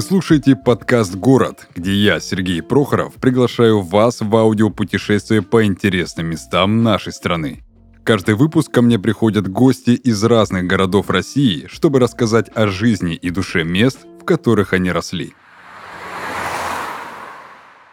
Вы 0.00 0.06
слушаете 0.06 0.56
подкаст 0.56 1.14
«Город», 1.14 1.68
где 1.74 1.92
я, 1.92 2.20
Сергей 2.20 2.62
Прохоров, 2.62 3.16
приглашаю 3.16 3.82
вас 3.82 4.22
в 4.22 4.34
аудиопутешествие 4.34 5.42
по 5.42 5.66
интересным 5.66 6.28
местам 6.28 6.82
нашей 6.82 7.12
страны. 7.12 7.62
Каждый 8.02 8.34
выпуск 8.34 8.72
ко 8.72 8.80
мне 8.80 8.98
приходят 8.98 9.46
гости 9.46 9.90
из 9.90 10.24
разных 10.24 10.66
городов 10.66 11.10
России, 11.10 11.66
чтобы 11.70 11.98
рассказать 11.98 12.48
о 12.54 12.68
жизни 12.68 13.14
и 13.14 13.28
душе 13.28 13.62
мест, 13.62 13.98
в 14.18 14.24
которых 14.24 14.72
они 14.72 14.90
росли. 14.90 15.34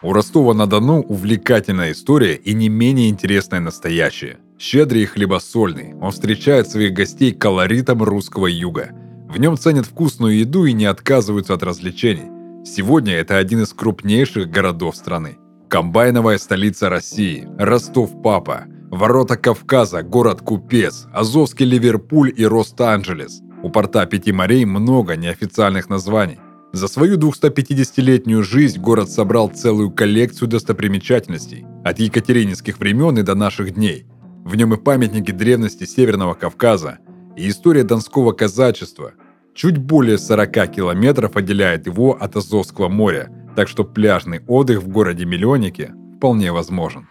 У 0.01 0.13
Ростова-на-Дону 0.13 1.01
увлекательная 1.01 1.91
история 1.91 2.35
и 2.35 2.53
не 2.53 2.69
менее 2.69 3.09
интересное 3.09 3.59
настоящее. 3.59 4.37
Щедрый 4.57 5.01
и 5.01 5.07
хлебосольный, 5.07 5.93
он 5.95 6.11
встречает 6.11 6.69
своих 6.69 6.93
гостей 6.93 7.33
колоритом 7.33 8.01
русского 8.01 8.47
юга– 8.47 8.91
в 9.29 9.37
нем 9.39 9.57
ценят 9.57 9.85
вкусную 9.85 10.39
еду 10.39 10.65
и 10.65 10.73
не 10.73 10.85
отказываются 10.85 11.53
от 11.53 11.63
развлечений. 11.63 12.31
Сегодня 12.65 13.13
это 13.13 13.37
один 13.37 13.63
из 13.63 13.73
крупнейших 13.73 14.49
городов 14.49 14.95
страны. 14.95 15.37
Комбайновая 15.69 16.37
столица 16.37 16.89
России, 16.89 17.47
Ростов-Папа, 17.57 18.65
Ворота 18.89 19.35
Кавказа, 19.35 20.01
город 20.01 20.41
Купец, 20.41 21.07
Азовский 21.13 21.65
Ливерпуль 21.65 22.33
и 22.35 22.45
Рост-Анджелес. 22.45 23.41
У 23.63 23.69
порта 23.69 24.05
Пяти 24.05 24.31
морей 24.31 24.63
много 24.63 25.17
неофициальных 25.17 25.89
названий. 25.89 26.39
За 26.71 26.87
свою 26.87 27.17
250-летнюю 27.17 28.43
жизнь 28.43 28.79
город 28.79 29.09
собрал 29.09 29.49
целую 29.49 29.91
коллекцию 29.91 30.47
достопримечательностей, 30.47 31.65
от 31.83 31.99
екатерининских 31.99 32.79
времен 32.79 33.17
и 33.17 33.23
до 33.23 33.35
наших 33.35 33.73
дней. 33.73 34.05
В 34.45 34.55
нем 34.55 34.73
и 34.73 34.77
памятники 34.77 35.31
древности 35.31 35.85
Северного 35.85 36.33
Кавказа, 36.33 36.99
и 37.35 37.49
история 37.49 37.83
донского 37.83 38.31
казачества. 38.31 39.13
Чуть 39.57 39.79
более 39.79 40.19
40 40.19 40.71
километров 40.71 41.35
отделяет 41.35 41.87
его 41.87 42.11
от 42.13 42.35
Азовского 42.35 42.89
моря, 42.89 43.31
так 43.55 43.67
что 43.67 43.83
пляжный 43.83 44.41
отдых 44.45 44.83
в 44.83 44.87
городе-миллионнике 44.87 45.95
вполне 46.17 46.51
возможен. 46.51 47.07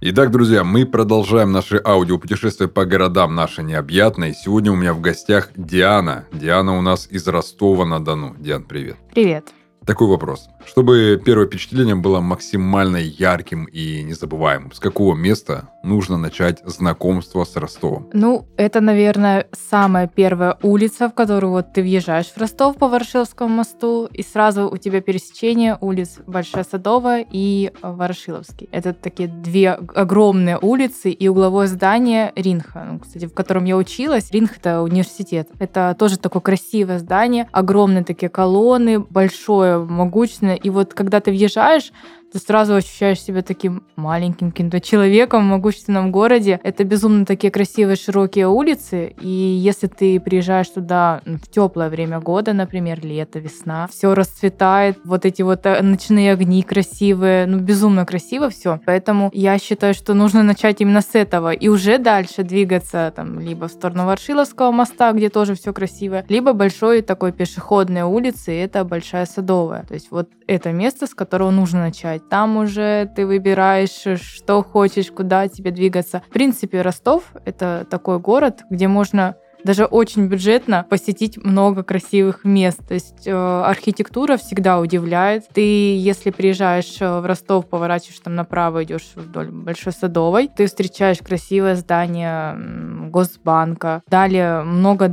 Итак, 0.00 0.30
друзья, 0.30 0.62
мы 0.62 0.86
продолжаем 0.86 1.50
наше 1.50 1.82
аудиопутешествие 1.84 2.68
по 2.68 2.84
городам 2.84 3.34
нашей 3.34 3.64
необъятной. 3.64 4.32
Сегодня 4.32 4.70
у 4.70 4.76
меня 4.76 4.94
в 4.94 5.00
гостях 5.00 5.50
Диана. 5.56 6.26
Диана 6.32 6.78
у 6.78 6.80
нас 6.80 7.08
из 7.10 7.26
Ростова-на-Дону. 7.26 8.36
Диан, 8.38 8.62
привет. 8.62 8.96
Привет. 9.12 9.52
Такой 9.86 10.08
вопрос. 10.08 10.48
Чтобы 10.64 11.20
первое 11.22 11.46
впечатление 11.46 11.94
было 11.94 12.20
максимально 12.20 12.96
ярким 12.96 13.64
и 13.64 14.02
незабываемым, 14.02 14.72
с 14.72 14.80
какого 14.80 15.14
места 15.14 15.68
нужно 15.82 16.16
начать 16.16 16.62
знакомство 16.64 17.44
с 17.44 17.54
Ростовом? 17.56 18.08
Ну, 18.14 18.46
это, 18.56 18.80
наверное, 18.80 19.46
самая 19.52 20.06
первая 20.08 20.56
улица, 20.62 21.10
в 21.10 21.14
которую 21.14 21.50
вот 21.50 21.74
ты 21.74 21.82
въезжаешь 21.82 22.28
в 22.28 22.38
Ростов 22.38 22.76
по 22.76 22.88
Ворошиловскому 22.88 23.54
мосту, 23.54 24.06
и 24.06 24.22
сразу 24.22 24.70
у 24.70 24.76
тебя 24.78 25.02
пересечение 25.02 25.76
улиц 25.80 26.18
Большая 26.26 26.64
Садовая 26.64 27.26
и 27.30 27.70
Ворошиловский. 27.82 28.68
Это 28.72 28.94
такие 28.94 29.28
две 29.28 29.72
огромные 29.72 30.58
улицы 30.58 31.10
и 31.10 31.28
угловое 31.28 31.66
здание 31.66 32.32
Ринха, 32.36 32.86
ну, 32.90 32.98
кстати, 33.00 33.26
в 33.26 33.34
котором 33.34 33.64
я 33.64 33.76
училась. 33.76 34.30
Ринх— 34.30 34.56
это 34.58 34.80
университет. 34.80 35.50
Это 35.58 35.94
тоже 35.98 36.18
такое 36.18 36.40
красивое 36.40 36.98
здание, 36.98 37.48
огромные 37.52 38.04
такие 38.04 38.30
колонны, 38.30 38.98
большое 38.98 39.73
могучное. 39.78 40.56
И 40.56 40.70
вот 40.70 40.94
когда 40.94 41.20
ты 41.20 41.30
въезжаешь, 41.30 41.92
ты 42.34 42.40
сразу 42.40 42.74
ощущаешь 42.74 43.22
себя 43.22 43.42
таким 43.42 43.84
маленьким 43.94 44.50
каким-то 44.50 44.80
человеком 44.80 45.42
в 45.42 45.50
могущественном 45.50 46.10
городе. 46.10 46.58
Это 46.64 46.82
безумно 46.82 47.24
такие 47.24 47.52
красивые 47.52 47.94
широкие 47.94 48.48
улицы, 48.48 49.14
и 49.20 49.28
если 49.28 49.86
ты 49.86 50.18
приезжаешь 50.18 50.68
туда 50.68 51.20
в 51.24 51.48
теплое 51.48 51.88
время 51.88 52.18
года, 52.18 52.52
например, 52.52 53.06
лето, 53.06 53.38
весна, 53.38 53.86
все 53.86 54.14
расцветает, 54.14 54.98
вот 55.04 55.24
эти 55.24 55.42
вот 55.42 55.64
э, 55.64 55.80
ночные 55.80 56.32
огни 56.32 56.64
красивые, 56.64 57.46
ну 57.46 57.58
безумно 57.58 58.04
красиво 58.04 58.50
все. 58.50 58.80
Поэтому 58.84 59.30
я 59.32 59.56
считаю, 59.60 59.94
что 59.94 60.12
нужно 60.12 60.42
начать 60.42 60.80
именно 60.80 61.02
с 61.02 61.14
этого 61.14 61.52
и 61.52 61.68
уже 61.68 61.98
дальше 61.98 62.42
двигаться 62.42 63.12
там 63.14 63.38
либо 63.38 63.68
в 63.68 63.70
сторону 63.70 64.06
Варшиловского 64.06 64.72
моста, 64.72 65.12
где 65.12 65.28
тоже 65.28 65.54
все 65.54 65.72
красиво, 65.72 66.24
либо 66.28 66.52
большой 66.52 67.02
такой 67.02 67.30
пешеходной 67.30 68.02
улицы, 68.02 68.52
и 68.54 68.58
это 68.58 68.82
Большая 68.82 69.26
Садовая. 69.26 69.84
То 69.84 69.94
есть 69.94 70.10
вот 70.10 70.30
это 70.48 70.72
место, 70.72 71.06
с 71.06 71.14
которого 71.14 71.52
нужно 71.52 71.78
начать 71.78 72.23
там 72.30 72.56
уже 72.56 73.10
ты 73.14 73.26
выбираешь, 73.26 74.20
что 74.20 74.62
хочешь, 74.62 75.10
куда 75.10 75.48
тебе 75.48 75.70
двигаться. 75.70 76.22
В 76.28 76.32
принципе, 76.32 76.82
Ростов— 76.82 77.32
это 77.44 77.86
такой 77.88 78.18
город, 78.18 78.62
где 78.70 78.88
можно 78.88 79.36
даже 79.64 79.86
очень 79.86 80.26
бюджетно 80.26 80.86
посетить 80.88 81.42
много 81.42 81.82
красивых 81.82 82.44
мест. 82.44 82.80
То 82.86 82.94
есть 82.94 83.26
э, 83.26 83.32
архитектура 83.32 84.36
всегда 84.36 84.78
удивляет. 84.78 85.48
Ты, 85.52 85.96
если 85.96 86.30
приезжаешь 86.30 86.96
э, 87.00 87.20
в 87.20 87.26
Ростов, 87.26 87.66
поворачиваешь 87.66 88.20
там 88.20 88.34
направо, 88.34 88.84
идешь 88.84 89.12
вдоль 89.14 89.50
Большой 89.50 89.92
Садовой, 89.92 90.48
ты 90.54 90.66
встречаешь 90.66 91.18
красивое 91.18 91.76
здание 91.76 93.08
Госбанка. 93.10 94.02
Далее 94.08 94.62
много, 94.62 95.10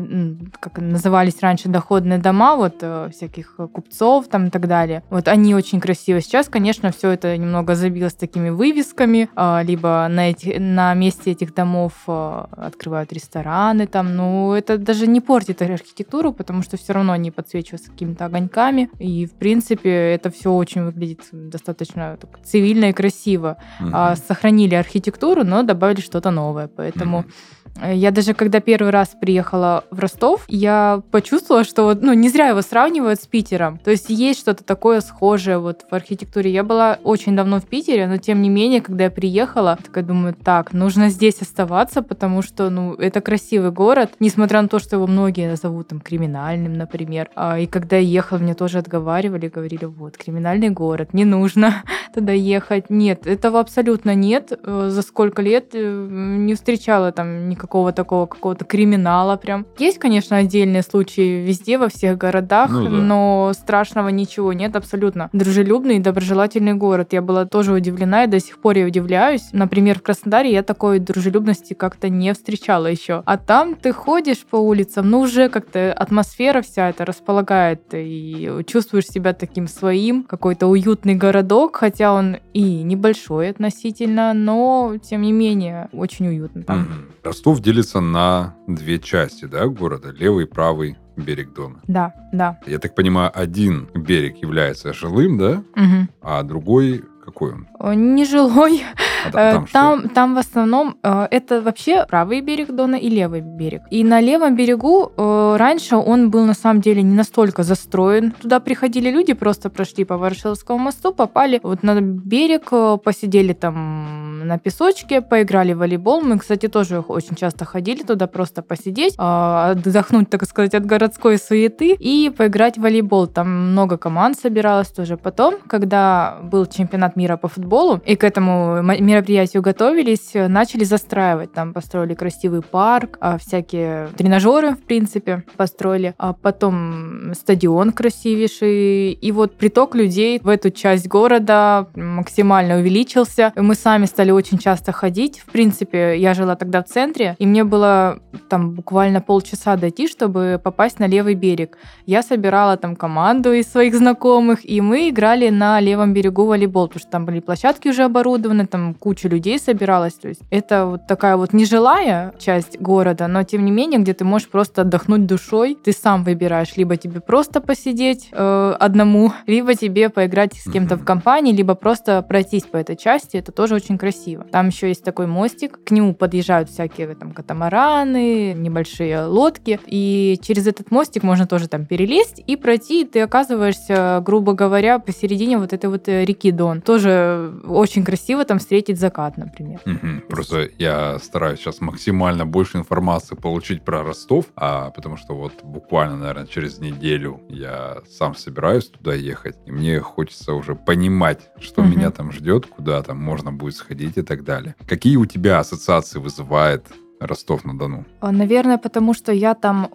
как 0.60 0.80
назывались 0.80 1.40
раньше, 1.42 1.70
доходные 1.70 2.20
дома, 2.20 2.56
вот 2.58 2.76
э, 2.82 3.10
всяких 3.14 3.56
купцов 3.74 4.28
там 4.28 4.48
и 4.48 4.50
так 4.50 4.68
далее. 4.68 5.04
Вот 5.10 5.28
они 5.28 5.56
очень 5.56 5.80
красивые. 5.80 6.22
Сейчас, 6.22 6.50
конечно, 6.50 6.92
все 6.92 7.12
это 7.12 7.38
немного 7.38 7.76
забилось 7.76 8.14
такими 8.14 8.50
вывесками, 8.50 9.30
э, 9.36 9.64
либо 9.64 10.08
на, 10.10 10.30
эти, 10.30 10.58
на 10.58 10.94
месте 10.94 11.32
этих 11.32 11.54
домов 11.54 11.94
э, 12.08 12.46
открывают 12.58 13.14
рестораны 13.14 13.88
там, 13.88 14.16
ну, 14.16 14.41
это 14.50 14.78
даже 14.78 15.08
не 15.08 15.22
портит 15.22 15.62
архитектуру, 15.62 16.34
потому 16.34 16.64
что 16.64 16.78
все 16.78 16.94
равно 16.94 17.14
они 17.14 17.32
подсвечиваются 17.32 17.92
какими-то 17.92 18.26
огоньками. 18.26 18.90
И, 19.00 19.26
в 19.26 19.34
принципе, 19.34 19.90
это 19.90 20.30
все 20.30 20.52
очень 20.52 20.84
выглядит 20.84 21.22
достаточно 21.32 22.18
так, 22.20 22.44
цивильно 22.44 22.86
и 22.86 22.94
красиво. 22.94 23.58
Mm-hmm. 23.80 23.90
А, 23.94 24.16
сохранили 24.16 24.76
архитектуру, 24.76 25.44
но 25.44 25.64
добавили 25.64 26.02
что-то 26.02 26.32
новое. 26.32 26.68
Поэтому 26.68 27.20
mm-hmm 27.20 27.61
я 27.84 28.12
даже 28.12 28.34
когда 28.34 28.60
первый 28.60 28.92
раз 28.92 29.16
приехала 29.20 29.84
в 29.92 30.00
Ростов, 30.00 30.46
я 30.48 31.02
почувствовала, 31.12 31.64
что 31.64 31.98
ну, 32.00 32.14
не 32.14 32.30
зря 32.30 32.50
его 32.50 32.62
сравнивают 32.62 33.22
с 33.22 33.28
Питером. 33.28 33.80
То 33.80 33.92
есть 33.92 34.10
есть 34.10 34.40
что-то 34.40 34.64
такое 34.64 35.02
схожее 35.02 35.58
вот 35.58 35.86
в 35.90 35.94
архитектуре. 35.96 36.52
Я 36.52 36.64
была 36.64 37.00
очень 37.04 37.36
давно 37.36 37.60
в 37.60 37.66
Питере, 37.66 38.08
но 38.08 38.18
тем 38.18 38.42
не 38.42 38.50
менее, 38.50 38.82
когда 38.82 39.06
я 39.06 39.12
приехала, 39.12 39.78
такая 39.84 40.04
думаю, 40.04 40.36
так, 40.36 40.74
нужно 40.74 41.10
здесь 41.10 41.42
оставаться, 41.42 42.02
потому 42.02 42.42
что, 42.42 42.70
ну, 42.70 42.94
это 42.94 43.22
красивый 43.22 43.72
город, 43.72 44.12
несмотря 44.20 44.62
на 44.62 44.68
то, 44.68 44.80
что 44.80 44.98
его 44.98 45.08
многие 45.08 45.50
назовут 45.50 45.88
там 45.88 46.02
криминальным, 46.02 46.74
например. 46.74 47.30
А, 47.36 47.60
и 47.60 47.66
когда 47.66 47.96
я 47.96 48.04
ехала, 48.04 48.38
мне 48.38 48.54
тоже 48.54 48.78
отговаривали, 48.78 49.48
говорили, 49.48 49.86
вот, 49.86 50.18
криминальный 50.18 50.70
город, 50.70 51.14
не 51.14 51.26
нужно 51.26 51.84
туда 52.14 52.32
ехать. 52.32 52.90
Нет, 52.90 53.26
этого 53.26 53.60
абсолютно 53.60 54.14
нет. 54.14 54.52
Э, 54.64 54.90
за 54.92 55.02
сколько 55.02 55.42
лет 55.42 55.70
э, 55.74 56.08
не 56.10 56.54
встречала 56.56 57.12
там 57.12 57.50
никакого 57.50 57.61
никакого 57.62 57.92
такого 57.92 58.26
какого-то 58.26 58.66
криминала 58.66 59.38
прям. 59.38 59.68
Есть, 59.78 60.00
конечно, 60.00 60.38
отдельные 60.38 60.82
случаи 60.82 61.46
везде, 61.46 61.78
во 61.78 61.90
всех 61.90 62.18
городах, 62.18 62.72
ну, 62.72 62.84
да. 62.84 62.90
но 62.90 63.52
страшного 63.54 64.10
ничего 64.10 64.52
нет 64.54 64.76
абсолютно. 64.76 65.30
Дружелюбный 65.32 65.98
и 65.98 66.00
доброжелательный 66.00 66.74
город. 66.74 67.10
Я 67.14 67.22
была 67.22 67.46
тоже 67.46 67.74
удивлена 67.74 68.24
и 68.24 68.28
до 68.28 68.40
сих 68.40 68.58
пор 68.60 68.78
я 68.78 68.86
удивляюсь. 68.86 69.50
Например, 69.52 70.00
в 70.00 70.02
Краснодаре 70.02 70.52
я 70.52 70.64
такой 70.64 71.00
дружелюбности 71.00 71.74
как-то 71.76 72.10
не 72.10 72.34
встречала 72.34 72.88
еще. 72.88 73.22
А 73.26 73.38
там 73.38 73.76
ты 73.76 73.92
ходишь 73.92 74.44
по 74.50 74.56
улицам, 74.56 75.10
ну 75.10 75.20
уже 75.20 75.50
как-то 75.50 75.94
атмосфера 75.94 76.62
вся 76.62 76.90
это 76.90 77.06
располагает 77.06 77.82
и 77.94 78.64
чувствуешь 78.66 79.08
себя 79.08 79.34
таким 79.34 79.68
своим, 79.68 80.24
какой-то 80.24 80.68
уютный 80.68 81.14
городок, 81.14 81.76
хотя 81.76 82.14
он 82.14 82.38
и 82.54 82.82
небольшой 82.82 83.52
относительно, 83.52 84.34
но 84.34 84.96
тем 85.02 85.22
не 85.22 85.32
менее 85.32 85.90
очень 85.92 86.28
уютно 86.28 86.64
там. 86.64 86.88
Ростов 87.24 87.51
Ростов 87.52 87.66
делится 87.66 88.00
на 88.00 88.56
две 88.66 88.98
части, 88.98 89.44
да, 89.44 89.68
города, 89.68 90.12
левый 90.12 90.46
и 90.46 90.48
правый 90.48 90.98
берег 91.18 91.54
Дона. 91.54 91.82
Да, 91.86 92.14
да. 92.32 92.58
Я 92.66 92.80
так 92.80 92.96
понимаю, 92.96 93.30
один 93.34 93.90
берег 93.94 94.38
является 94.38 94.94
жилым, 94.94 95.38
да, 95.38 95.64
угу. 95.76 96.08
а 96.22 96.44
другой 96.44 97.04
какой 97.26 97.52
он? 97.52 97.68
Нежилой. 97.84 98.84
А 99.26 99.32
там, 99.32 99.68
там, 99.68 100.10
там 100.10 100.36
в 100.36 100.38
основном 100.38 100.98
э, 101.04 101.28
это 101.32 101.62
вообще 101.62 102.06
правый 102.10 102.42
берег 102.42 102.72
Дона 102.72 102.96
и 102.96 103.10
левый 103.10 103.42
берег. 103.42 103.82
И 103.90 104.04
на 104.04 104.20
левом 104.20 104.56
берегу 104.56 105.12
э, 105.16 105.56
раньше 105.58 105.96
он 105.96 106.32
был 106.32 106.46
на 106.46 106.54
самом 106.54 106.82
деле 106.82 107.02
не 107.02 107.16
настолько 107.16 107.64
застроен. 107.64 108.32
Туда 108.42 108.60
приходили 108.60 109.10
люди, 109.10 109.34
просто 109.34 109.70
прошли 109.70 110.06
по 110.06 110.18
Ворошиловскому 110.18 110.80
мосту, 110.80 111.14
попали 111.14 111.60
вот 111.64 111.84
на 111.84 112.02
берег, 112.02 112.68
э, 112.72 112.98
посидели 113.04 113.54
там 113.54 114.48
на 114.48 114.58
песочке, 114.58 115.22
поиграли 115.22 115.74
в 115.74 115.80
волейбол. 115.80 116.22
Мы, 116.22 116.40
кстати, 116.40 116.68
тоже 116.68 117.00
очень 117.00 117.36
часто 117.36 117.66
ходили 117.66 118.04
туда 118.04 118.28
просто 118.28 118.62
посидеть, 118.62 119.14
отдохнуть, 119.18 120.30
так 120.30 120.44
сказать, 120.46 120.74
от 120.74 120.86
городской 120.86 121.38
суеты 121.38 121.94
и 121.94 122.32
поиграть 122.36 122.78
в 122.78 122.82
волейбол. 122.82 123.28
Там 123.28 123.72
много 123.72 123.98
команд 123.98 124.38
собиралось 124.40 124.90
тоже. 124.90 125.18
Потом, 125.18 125.56
когда 125.68 126.40
был 126.44 126.66
чемпионат 126.66 127.16
мира 127.16 127.38
по 127.38 127.48
футболу, 127.48 127.71
волейболу, 127.72 128.02
и 128.06 128.16
к 128.16 128.24
этому 128.24 128.82
мероприятию 128.82 129.64
готовились, 129.64 130.32
начали 130.34 130.84
застраивать. 130.84 131.54
Там 131.54 131.74
построили 131.74 132.14
красивый 132.14 132.62
парк, 132.62 133.18
а, 133.22 133.38
всякие 133.38 134.08
тренажеры, 134.18 134.72
в 134.72 134.84
принципе, 134.84 135.44
построили. 135.58 136.14
А 136.18 136.34
потом 136.34 137.34
стадион 137.34 137.92
красивейший. 137.92 139.14
И 139.14 139.32
вот 139.32 139.58
приток 139.58 139.96
людей 139.96 140.40
в 140.44 140.50
эту 140.50 140.70
часть 140.72 141.08
города 141.08 141.88
максимально 141.96 142.78
увеличился. 142.78 143.54
Мы 143.56 143.76
сами 143.76 144.06
стали 144.06 144.32
очень 144.32 144.58
часто 144.58 144.92
ходить. 144.92 145.40
В 145.40 145.52
принципе, 145.52 146.18
я 146.18 146.34
жила 146.34 146.56
тогда 146.56 146.84
в 146.84 146.88
центре, 146.88 147.36
и 147.40 147.46
мне 147.46 147.64
было 147.64 148.20
там 148.50 148.72
буквально 148.72 149.22
полчаса 149.22 149.78
дойти, 149.78 150.08
чтобы 150.08 150.60
попасть 150.64 151.00
на 151.00 151.08
левый 151.08 151.36
берег. 151.36 151.78
Я 152.06 152.24
собирала 152.24 152.78
там 152.78 152.96
команду 152.96 153.54
из 153.54 153.72
своих 153.72 153.96
знакомых, 153.96 154.60
и 154.70 154.82
мы 154.82 155.10
играли 155.10 155.50
на 155.50 155.80
левом 155.80 156.14
берегу 156.14 156.46
волейбол, 156.46 156.88
потому 156.88 157.00
что 157.00 157.12
там 157.12 157.26
были 157.26 157.40
площадки 157.40 157.61
уже 157.92 158.04
оборудованы, 158.04 158.68
там 158.68 158.94
куча 158.94 159.28
людей 159.28 159.60
собиралась. 159.60 160.14
То 160.14 160.30
есть 160.30 160.42
это 160.50 160.86
вот 160.86 161.08
такая 161.08 161.38
вот 161.38 161.54
нежилая 161.54 162.34
часть 162.40 162.80
города, 162.80 163.28
но 163.28 163.44
тем 163.44 163.66
не 163.66 163.72
менее, 163.72 164.00
где 164.00 164.14
ты 164.14 164.24
можешь 164.24 164.48
просто 164.48 164.82
отдохнуть 164.82 165.26
душой, 165.26 165.78
ты 165.84 165.92
сам 165.92 166.24
выбираешь, 166.24 166.76
либо 166.78 166.98
тебе 166.98 167.22
просто 167.22 167.62
посидеть 167.62 168.30
э, 168.32 168.76
одному, 168.80 169.34
либо 169.48 169.76
тебе 169.76 170.10
поиграть 170.10 170.54
с 170.56 170.72
кем-то 170.72 170.96
в 170.96 171.06
компании, 171.06 171.54
либо 171.54 171.76
просто 171.76 172.22
пройтись 172.22 172.64
по 172.64 172.78
этой 172.78 172.96
части, 172.96 173.38
это 173.38 173.52
тоже 173.52 173.76
очень 173.76 173.98
красиво. 173.98 174.46
Там 174.52 174.68
еще 174.68 174.88
есть 174.88 175.04
такой 175.04 175.28
мостик, 175.28 175.84
к 175.84 175.92
нему 175.92 176.14
подъезжают 176.14 176.70
всякие 176.70 177.16
там 177.16 177.32
катамараны, 177.32 178.54
небольшие 178.54 179.26
лодки, 179.26 179.80
и 179.86 180.40
через 180.42 180.68
этот 180.68 180.92
мостик 180.92 181.24
можно 181.24 181.48
тоже 181.48 181.68
там 181.68 181.86
перелезть 181.86 182.42
и 182.46 182.56
пройти, 182.56 183.02
и 183.02 183.06
ты 183.06 183.22
оказываешься, 183.22 184.22
грубо 184.26 184.54
говоря, 184.54 185.00
посередине 185.00 185.58
вот 185.58 185.74
этой 185.74 185.90
вот 185.90 186.08
э, 186.08 186.26
реки 186.26 186.52
Дон. 186.52 186.82
Тоже 186.82 187.51
очень 187.66 188.04
красиво 188.04 188.46
там 188.46 188.60
встретить 188.60 189.00
закат, 189.00 189.38
например. 189.38 189.80
Угу. 189.86 190.28
Просто 190.30 190.70
я 190.78 191.20
стараюсь 191.20 191.60
сейчас 191.60 191.82
максимально 191.82 192.46
больше 192.46 192.78
информации 192.78 193.36
получить 193.36 193.84
про 193.84 194.04
Ростов, 194.04 194.46
а 194.56 194.92
потому 194.92 195.18
что 195.18 195.36
вот 195.36 195.64
буквально, 195.64 196.18
наверное, 196.18 196.48
через 196.48 196.80
неделю 196.80 197.42
я 197.50 198.00
сам 198.10 198.36
собираюсь 198.36 198.86
туда 198.86 199.14
ехать, 199.14 199.58
и 199.66 199.72
мне 199.72 200.00
хочется 200.00 200.54
уже 200.54 200.76
понимать, 200.76 201.50
что 201.60 201.82
угу. 201.82 201.90
меня 201.90 202.12
там 202.12 202.32
ждет, 202.32 202.66
куда 202.66 203.02
там 203.04 203.18
можно 203.18 203.52
будет 203.52 203.76
сходить 203.76 204.18
и 204.18 204.22
так 204.22 204.44
далее. 204.44 204.76
Какие 204.88 205.18
у 205.18 205.26
тебя 205.26 205.60
ассоциации 205.60 206.20
вызывает 206.20 206.86
Ростов-на-Дону? 207.22 208.06
А, 208.20 208.32
наверное, 208.32 208.78
потому 208.78 209.14
что 209.14 209.32
я 209.32 209.54
там 209.54 209.90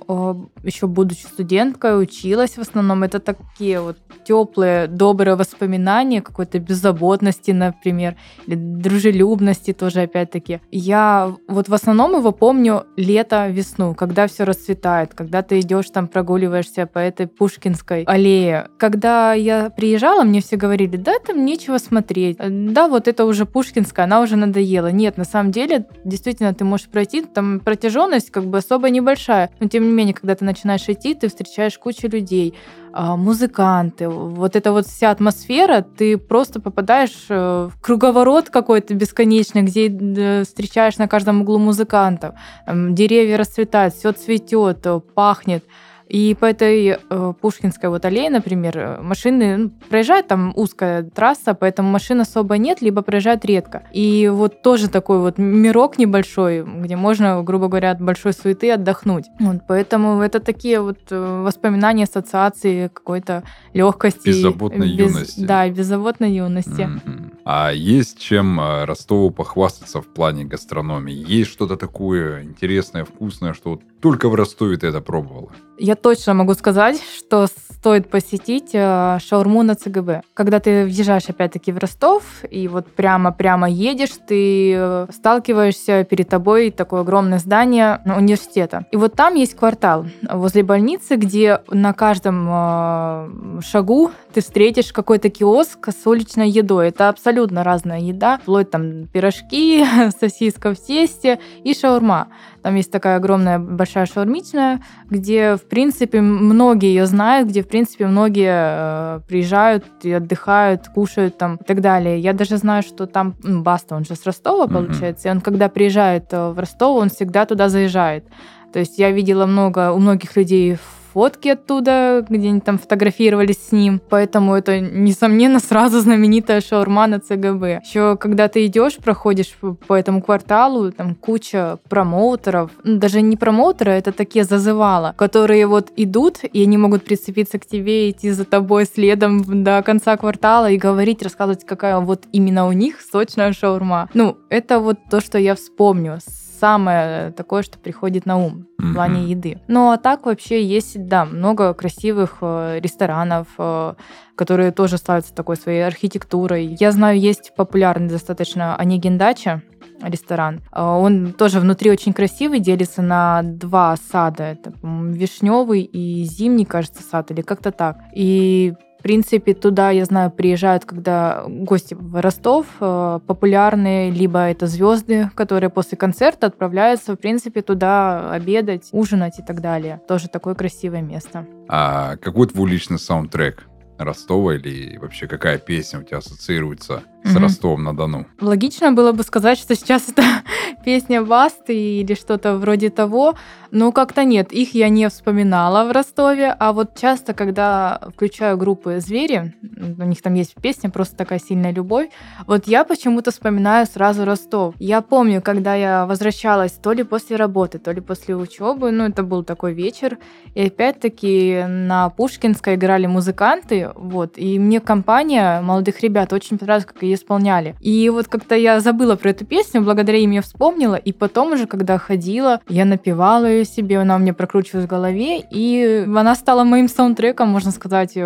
еще 0.63 0.87
будучи 0.87 1.27
студенткой 1.27 2.01
училась 2.01 2.57
в 2.57 2.61
основном. 2.61 3.03
Это 3.03 3.19
такие 3.19 3.81
вот 3.81 3.99
теплые, 4.25 4.87
добрые 4.87 5.37
воспоминания 5.37 6.23
какой-то 6.23 6.59
беззаботности, 6.59 7.51
например, 7.51 8.17
или 8.47 8.55
дружелюбности 8.55 9.73
тоже 9.73 10.03
опять-таки. 10.03 10.61
Я 10.71 11.35
вот 11.49 11.69
в 11.69 11.75
основном 11.75 12.17
его 12.17 12.33
помню 12.33 12.85
лето, 12.97 13.49
весну, 13.49 13.95
когда 13.95 14.27
все 14.27 14.45
расцветает, 14.45 15.15
когда 15.15 15.43
ты 15.43 15.61
идешь 15.61 15.91
там 15.91 16.09
прогуливаешься 16.09 16.87
по 16.87 16.99
этой 16.99 17.27
Пушкинской 17.27 18.05
аллее. 18.05 18.69
Когда 18.79 19.33
я 19.35 19.71
приезжала, 19.71 20.23
мне 20.23 20.41
все 20.41 20.57
говорили, 20.57 20.97
да, 20.97 21.19
там 21.19 21.45
нечего 21.45 21.79
смотреть. 21.79 22.39
Да, 22.39 22.89
вот 22.89 23.09
это 23.09 23.25
уже 23.25 23.47
Пушкинская, 23.47 24.05
она 24.05 24.21
уже 24.21 24.37
надоела. 24.37 24.91
Нет, 24.91 25.17
на 25.17 25.25
самом 25.25 25.51
деле, 25.53 25.87
действительно, 26.05 26.55
ты 26.55 26.65
можешь 26.65 26.89
пройти 26.89 27.16
идти, 27.21 27.27
там 27.33 27.61
протяженность 27.61 28.31
как 28.31 28.45
бы 28.45 28.59
особо 28.59 28.91
небольшая, 28.91 29.51
но 29.61 29.69
тем 29.69 29.85
не 29.85 29.91
менее, 29.91 30.15
когда 30.15 30.35
ты 30.35 30.45
начинаешь 30.45 30.89
идти, 30.89 31.15
ты 31.15 31.29
встречаешь 31.29 31.79
кучу 31.79 32.09
людей, 32.09 32.55
а, 32.93 33.17
музыканты, 33.17 34.09
вот 34.09 34.57
эта 34.57 34.73
вот 34.73 34.87
вся 34.87 35.11
атмосфера, 35.11 35.83
ты 35.83 36.17
просто 36.17 36.61
попадаешь 36.61 37.27
э, 37.29 37.69
в 37.71 37.81
круговорот 37.81 38.51
какой-то 38.51 38.95
бесконечный, 38.95 39.63
где 39.63 39.89
э, 39.89 40.45
встречаешь 40.45 40.97
на 40.99 41.09
каждом 41.09 41.43
углу 41.43 41.59
музыкантов, 41.59 42.35
деревья 42.67 43.37
расцветают, 43.37 43.95
все 43.95 44.13
цветет, 44.13 44.87
пахнет. 45.15 45.65
И 46.09 46.37
по 46.39 46.47
этой 46.47 46.99
э, 46.99 47.33
Пушкинской 47.41 47.89
вот 47.89 48.05
аллее, 48.05 48.31
например, 48.31 48.79
э, 48.79 49.01
машины 49.03 49.57
ну, 49.57 49.71
проезжают, 49.89 50.29
там 50.29 50.53
узкая 50.55 51.03
трасса, 51.03 51.55
поэтому 51.55 51.91
машин 51.91 52.21
особо 52.21 52.59
нет, 52.59 52.81
либо 52.81 53.03
проезжают 53.03 53.45
редко. 53.45 53.83
И 53.93 54.29
вот 54.33 54.63
тоже 54.63 54.89
такой 54.89 55.19
вот 55.19 55.39
мирок 55.39 55.99
небольшой, 55.99 56.65
где 56.65 56.97
можно, 56.97 57.43
грубо 57.43 57.69
говоря, 57.69 57.91
от 57.91 58.01
большой 58.01 58.33
суеты 58.33 58.71
отдохнуть. 58.71 59.25
Вот, 59.41 59.63
поэтому 59.67 60.21
это 60.21 60.39
такие 60.41 60.81
вот 60.81 60.99
э, 61.11 61.43
воспоминания, 61.43 62.05
ассоциации 62.05 62.89
какой-то 62.89 63.43
легкости. 63.73 64.29
Беззаботной 64.29 64.97
без, 64.97 65.13
юности. 65.13 65.41
Да, 65.41 65.69
беззаботной 65.69 66.33
юности. 66.33 66.83
Mm-hmm. 66.83 67.39
А 67.45 67.73
есть 67.73 68.19
чем 68.21 68.61
э, 68.61 68.85
Ростову 68.85 69.31
похвастаться 69.31 70.01
в 70.01 70.07
плане 70.07 70.45
гастрономии? 70.45 71.15
Есть 71.15 71.51
что-то 71.51 71.77
такое 71.77 72.45
интересное, 72.45 73.05
вкусное, 73.05 73.55
что 73.55 73.71
вот 73.71 73.83
только 74.01 74.29
в 74.29 74.35
Ростове 74.35 74.77
ты 74.77 74.89
это 74.89 75.01
пробовала? 75.01 75.51
Я 75.79 75.95
точно 75.95 76.35
могу 76.35 76.55
сказать, 76.55 77.03
что 77.19 77.47
стоит 77.47 78.09
посетить 78.09 78.71
э, 78.73 79.19
шаурму 79.21 79.63
на 79.63 79.75
ЦГБ. 79.75 80.23
Когда 80.35 80.59
ты 80.59 80.85
въезжаешь 80.85 81.29
опять-таки 81.29 81.71
в 81.71 81.79
Ростов, 81.79 82.25
и 82.51 82.67
вот 82.67 82.87
прямо-прямо 82.87 83.69
едешь, 83.69 84.13
ты 84.27 84.73
э, 84.75 85.07
сталкиваешься 85.13 86.05
перед 86.05 86.29
тобой 86.29 86.71
такое 86.71 87.03
огромное 87.03 87.39
здание 87.39 88.01
университета. 88.05 88.87
И 88.91 88.97
вот 88.97 89.15
там 89.15 89.35
есть 89.35 89.55
квартал 89.55 90.07
возле 90.23 90.63
больницы, 90.63 91.17
где 91.17 91.61
на 91.71 91.93
каждом 91.93 92.49
э, 92.51 93.61
шагу 93.63 94.11
ты 94.33 94.41
встретишь 94.41 94.93
какой-то 94.93 95.29
киоск 95.29 95.89
с 95.89 96.07
уличной 96.07 96.49
едой. 96.49 96.89
Это 96.89 97.09
абсолютно 97.09 97.63
разная 97.63 98.01
еда, 98.01 98.39
вплоть 98.39 98.71
там 98.71 99.07
пирожки, 99.07 99.85
сосиска 100.21 100.75
в 100.75 100.81
тесте 100.81 101.39
и 101.63 101.75
шаурма. 101.75 102.29
Там 102.63 102.75
есть 102.75 102.91
такая 102.91 103.19
огромная 103.19 103.61
большая 103.61 103.86
шаурмичная, 103.87 104.83
где, 105.11 105.57
в 105.57 105.69
принципе, 105.69 106.21
многие 106.21 106.89
ее 106.89 107.07
знают, 107.07 107.49
где, 107.49 107.63
в 107.63 107.69
принципе, 107.69 108.07
многие 108.07 108.53
э, 108.53 109.21
приезжают 109.29 109.85
и 110.03 110.13
отдыхают, 110.13 110.89
кушают 110.89 111.39
там 111.39 111.57
и 111.57 111.65
так 111.65 111.81
далее. 111.81 112.19
Я 112.19 112.33
даже 112.33 112.57
знаю, 112.57 112.83
что 112.83 113.07
там 113.07 113.35
ну, 113.43 113.63
Баста, 113.63 113.97
он 113.97 114.05
же 114.05 114.15
с 114.15 114.25
Ростова, 114.25 114.67
получается, 114.67 115.29
mm-hmm. 115.29 115.33
и 115.33 115.37
он, 115.37 115.41
когда 115.41 115.69
приезжает 115.69 116.33
э, 116.33 116.51
в 116.51 116.59
Ростов, 116.59 117.01
он 117.01 117.09
всегда 117.09 117.47
туда 117.47 117.69
заезжает. 117.69 118.25
То 118.73 118.81
есть 118.81 118.99
я 118.99 119.11
видела 119.11 119.47
много 119.47 119.93
у 119.93 119.99
многих 119.99 120.37
людей 120.37 120.77
фотки 121.17 121.49
оттуда, 121.49 122.27
где 122.29 122.49
они 122.51 122.61
там 122.61 122.77
фотографировались 122.79 123.69
с 123.69 123.73
ним. 123.73 124.03
Поэтому 124.11 124.55
это, 124.55 124.81
несомненно, 124.81 125.61
сразу 125.61 126.01
знаменитая 126.01 126.61
шаурма 126.61 127.07
на 127.07 127.21
ЦГБ. 127.21 127.81
Еще 127.83 128.19
когда 128.19 128.49
ты 128.49 128.67
идешь, 128.67 128.99
проходишь 128.99 129.57
по 129.87 129.95
этому 129.95 130.21
кварталу, 130.21 130.93
там 130.93 131.15
куча 131.15 131.79
промоутеров. 131.89 132.71
Ну, 132.85 132.99
даже 132.99 133.23
не 133.23 133.39
промоутеры, 133.39 133.93
это 133.93 134.13
такие 134.13 134.45
зазывала, 134.45 135.15
которые 135.17 135.67
вот 135.67 135.91
идут, 135.97 136.41
и 136.43 136.63
они 136.63 136.77
могут 136.77 137.03
прицепиться 137.03 137.59
к 137.59 137.65
тебе, 137.65 138.11
идти 138.11 138.31
за 138.31 138.45
тобой 138.45 138.85
следом 138.85 139.65
до 139.65 139.83
конца 139.83 140.19
квартала 140.19 140.71
и 140.71 140.77
говорить, 140.77 141.23
рассказывать, 141.23 141.65
какая 141.65 141.99
вот 141.99 142.25
именно 142.33 142.67
у 142.67 142.73
них 142.73 143.01
сочная 143.01 143.55
шаурма. 143.55 144.11
Ну, 144.13 144.37
это 144.51 144.81
вот 144.81 144.99
то, 145.11 145.23
что 145.23 145.39
я 145.39 145.55
вспомню 145.55 146.19
самое 146.59 147.33
такое, 147.33 147.63
что 147.63 147.79
приходит 147.79 148.27
на 148.27 148.37
ум 148.39 148.67
в 148.79 148.95
плане 148.95 149.25
еды. 149.25 149.61
Ну 149.69 149.91
а 149.91 149.97
так 149.97 150.27
вообще 150.27 150.65
есть, 150.65 151.07
да, 151.07 151.25
много 151.25 151.75
красивых 151.75 152.39
э, 152.41 152.81
ресторанов, 152.81 153.49
э, 153.59 153.95
которые 154.35 154.73
тоже 154.73 154.99
славятся 154.99 155.35
такой 155.35 155.57
своей 155.57 155.85
архитектурой. 155.87 156.77
Я 156.79 156.93
знаю, 156.93 157.19
есть 157.19 157.53
популярный 157.57 158.09
достаточно 158.09 158.77
Анигендача, 158.77 159.63
ресторан. 160.03 160.63
Э, 160.73 160.83
он 160.83 161.33
тоже 161.33 161.61
внутри 161.61 161.91
очень 161.91 162.13
красивый, 162.13 162.61
делится 162.61 163.03
на 163.03 163.43
два 163.43 163.97
сада. 164.11 164.45
Это 164.45 164.73
вишневый 164.83 165.83
и 165.83 166.25
зимний, 166.25 166.65
кажется, 166.65 167.03
сад, 167.03 167.31
или 167.31 167.43
как-то 167.43 167.73
так. 167.73 167.99
И 168.15 168.75
принципе, 169.03 169.55
туда, 169.55 169.91
я 169.91 170.05
знаю, 170.05 170.31
приезжают, 170.31 170.85
когда 170.85 171.45
гости 171.47 171.95
в 171.95 172.21
Ростов, 172.21 172.67
э, 172.81 173.21
популярные, 173.27 174.11
либо 174.11 174.41
это 174.41 174.67
звезды, 174.67 175.31
которые 175.35 175.71
после 175.71 175.97
концерта 175.97 176.47
отправляются, 176.47 177.15
в 177.15 177.17
принципе, 177.17 177.63
туда 177.63 178.31
обедать, 178.31 178.89
ужинать 178.93 179.39
и 179.39 179.43
так 179.43 179.61
далее. 179.61 180.01
Тоже 180.09 180.29
такое 180.29 180.55
красивое 180.55 181.03
место. 181.03 181.47
А 181.69 182.17
какой 182.17 182.47
твой 182.47 182.71
личный 182.71 182.99
саундтрек? 182.99 183.67
Ростова 183.99 184.55
или 184.55 184.99
вообще 184.99 185.27
какая 185.27 185.59
песня 185.59 186.01
у 186.01 186.03
тебя 186.03 186.19
ассоциируется 186.19 187.03
с 187.27 187.35
угу. 187.35 187.41
Ростовом-на-Дону? 187.41 188.27
Логично 188.41 188.93
было 188.93 189.13
бы 189.13 189.23
сказать, 189.23 189.59
что 189.59 189.75
сейчас 189.75 190.09
это 190.09 190.23
песня 190.85 191.23
Басты 191.23 192.01
или 192.01 192.15
что-то 192.15 192.57
вроде 192.57 192.91
того, 192.91 193.35
но 193.71 193.93
как-то 193.93 194.25
нет, 194.25 194.53
их 194.53 194.75
я 194.75 194.89
не 194.89 195.09
вспоминала 195.09 195.89
в 195.89 195.93
Ростове, 195.93 196.55
а 196.59 196.73
вот 196.73 196.97
часто, 196.97 197.35
когда 197.35 198.01
включаю 198.15 198.57
группы 198.57 199.01
«Звери», 199.01 199.55
у 199.99 200.03
них 200.05 200.23
там 200.23 200.35
есть 200.35 200.55
песня 200.55 200.91
«Просто 200.91 201.17
такая 201.17 201.39
сильная 201.39 201.73
любовь», 201.73 202.09
вот 202.47 202.67
я 202.67 202.85
почему-то 202.85 203.31
вспоминаю 203.31 203.87
сразу 203.87 204.25
Ростов. 204.25 204.75
Я 204.79 205.01
помню, 205.03 205.43
когда 205.43 205.75
я 205.75 206.07
возвращалась 206.07 206.73
то 206.73 206.93
ли 206.93 207.03
после 207.03 207.37
работы, 207.37 207.79
то 207.79 207.93
ли 207.93 208.01
после 208.01 208.37
учебы, 208.37 208.91
ну 208.93 209.05
это 209.05 209.23
был 209.23 209.45
такой 209.45 209.75
вечер, 209.75 210.19
и 210.55 210.67
опять-таки 210.67 211.65
на 211.67 212.09
Пушкинской 212.11 212.77
играли 212.77 213.07
музыканты, 213.07 213.91
вот, 213.95 214.39
и 214.39 214.59
мне 214.59 214.81
компания 214.81 215.61
молодых 215.61 216.01
ребят 216.01 216.33
очень 216.33 216.59
понравилась, 216.59 216.87
как 216.87 217.03
исполняли. 217.17 217.75
И 217.81 218.09
вот 218.09 218.29
как-то 218.29 218.55
я 218.55 218.81
забыла 218.81 219.17
про 219.17 219.31
эту 219.31 219.45
песню, 219.45 219.83
благодаря 219.83 220.19
им 220.19 220.31
я 220.31 220.43
вспомнила, 220.43 220.95
и 220.95 221.13
потом 221.13 221.53
уже, 221.53 221.67
когда 221.67 221.99
ходила, 221.99 222.61
я 222.69 222.85
напевала 222.85 223.47
ее 223.47 223.65
себе, 223.65 223.99
она 223.99 224.17
у 224.17 224.19
меня 224.19 224.35
прокручивалась 224.35 224.87
в 224.87 224.89
голове, 224.89 225.41
и 225.51 226.07
она 226.07 226.35
стала 226.35 226.65
моим 226.65 226.89
саундтреком, 226.89 227.49
можно 227.49 227.71
сказать, 227.73 228.17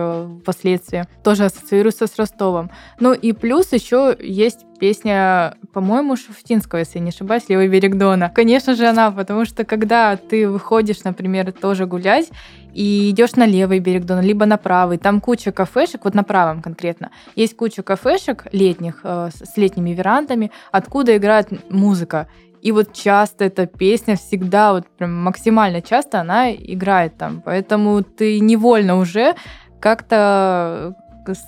впоследствии. 0.43 1.07
Тоже 1.25 1.47
ассоциируется 1.47 2.07
с 2.07 2.17
Ростовом. 2.17 2.71
Ну 2.99 3.13
и 3.13 3.33
плюс 3.33 3.73
еще 3.73 4.17
есть 4.21 4.67
песня, 4.81 5.57
по-моему, 5.73 6.17
Шуфтинского, 6.17 6.81
если 6.81 6.99
я 6.99 7.05
не 7.05 7.11
ошибаюсь, 7.11 7.49
«Левый 7.49 7.69
берег 7.69 7.97
Дона». 7.97 8.31
Конечно 8.35 8.75
же 8.75 8.87
она, 8.87 9.11
потому 9.11 9.45
что 9.45 9.65
когда 9.65 10.17
ты 10.17 10.49
выходишь, 10.49 11.05
например, 11.05 11.53
тоже 11.53 11.87
гулять, 11.87 12.31
и 12.73 13.11
идешь 13.11 13.37
на 13.37 13.47
левый 13.47 13.81
берег 13.81 14.05
Дона, 14.05 14.21
либо 14.21 14.47
на 14.47 14.57
правый, 14.57 14.97
там 14.97 15.21
куча 15.21 15.53
кафешек, 15.53 16.05
вот 16.05 16.15
на 16.15 16.23
правом 16.23 16.63
конкретно, 16.63 17.11
есть 17.37 17.57
куча 17.57 17.83
кафешек 17.83 18.47
летних, 18.53 19.01
э, 19.05 19.31
с 19.33 19.57
летними 19.57 19.91
верандами, 19.91 20.51
откуда 20.73 21.17
играет 21.17 21.71
музыка. 21.71 22.27
И 22.63 22.73
вот 22.73 22.93
часто 22.93 23.45
эта 23.45 23.67
песня 23.67 24.17
всегда, 24.17 24.73
вот 24.73 24.87
прям 24.99 25.15
максимально 25.15 25.83
часто 25.83 26.21
она 26.21 26.53
играет 26.53 27.17
там. 27.17 27.43
Поэтому 27.45 28.03
ты 28.03 28.39
невольно 28.41 28.99
уже 28.99 29.35
как-то 29.81 30.95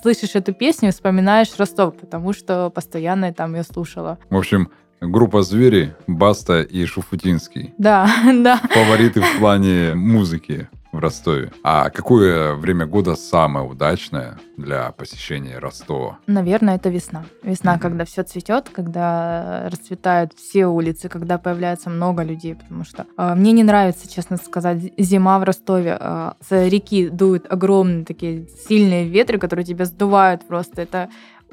слышишь 0.01 0.35
эту 0.35 0.53
песню 0.53 0.91
вспоминаешь 0.91 1.49
Ростов, 1.57 1.95
потому 1.95 2.33
что 2.33 2.69
постоянно 2.69 3.33
там 3.33 3.55
ее 3.55 3.63
слушала. 3.63 4.17
В 4.29 4.37
общем, 4.37 4.69
группа 5.01 5.41
«Звери», 5.41 5.95
Баста 6.07 6.61
и 6.61 6.85
Шуфутинский. 6.85 7.73
Да, 7.77 8.09
да. 8.25 8.57
Фавориты 8.57 9.21
в 9.21 9.39
плане 9.39 9.93
музыки 9.93 10.69
в 10.93 10.99
Ростове. 10.99 11.51
А 11.63 11.89
какое 11.89 12.53
время 12.53 12.85
года 12.85 13.15
самое 13.15 13.65
удачное 13.65 14.37
для 14.55 14.91
посещения 14.91 15.57
Ростова? 15.57 16.19
Наверное, 16.27 16.75
это 16.75 16.89
весна. 16.89 17.25
Весна, 17.41 17.75
mm-hmm. 17.75 17.79
когда 17.79 18.05
все 18.05 18.23
цветет, 18.23 18.69
когда 18.69 19.69
расцветают 19.69 20.33
все 20.33 20.67
улицы, 20.67 21.09
когда 21.09 21.37
появляется 21.37 21.89
много 21.89 22.23
людей, 22.23 22.55
потому 22.55 22.85
что 22.85 23.07
э, 23.17 23.33
мне 23.35 23.51
не 23.51 23.63
нравится, 23.63 24.07
честно 24.07 24.37
сказать, 24.37 24.93
зима 24.97 25.39
в 25.39 25.43
Ростове. 25.43 25.97
Э, 25.99 26.33
с 26.39 26.69
реки 26.69 27.09
дуют 27.09 27.51
огромные 27.51 28.05
такие 28.05 28.47
сильные 28.67 29.09
ветры, 29.09 29.39
которые 29.39 29.65
тебя 29.65 29.85
сдувают 29.85 30.47
просто. 30.47 30.83
Это 30.83 31.09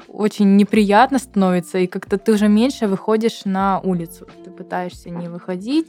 очень 0.07 0.55
неприятно 0.55 1.19
становится, 1.19 1.77
и 1.77 1.87
как-то 1.87 2.17
ты 2.17 2.33
уже 2.33 2.47
меньше 2.47 2.87
выходишь 2.87 3.45
на 3.45 3.79
улицу. 3.79 4.27
Ты 4.43 4.51
пытаешься 4.51 5.09
не 5.09 5.27
выходить, 5.27 5.87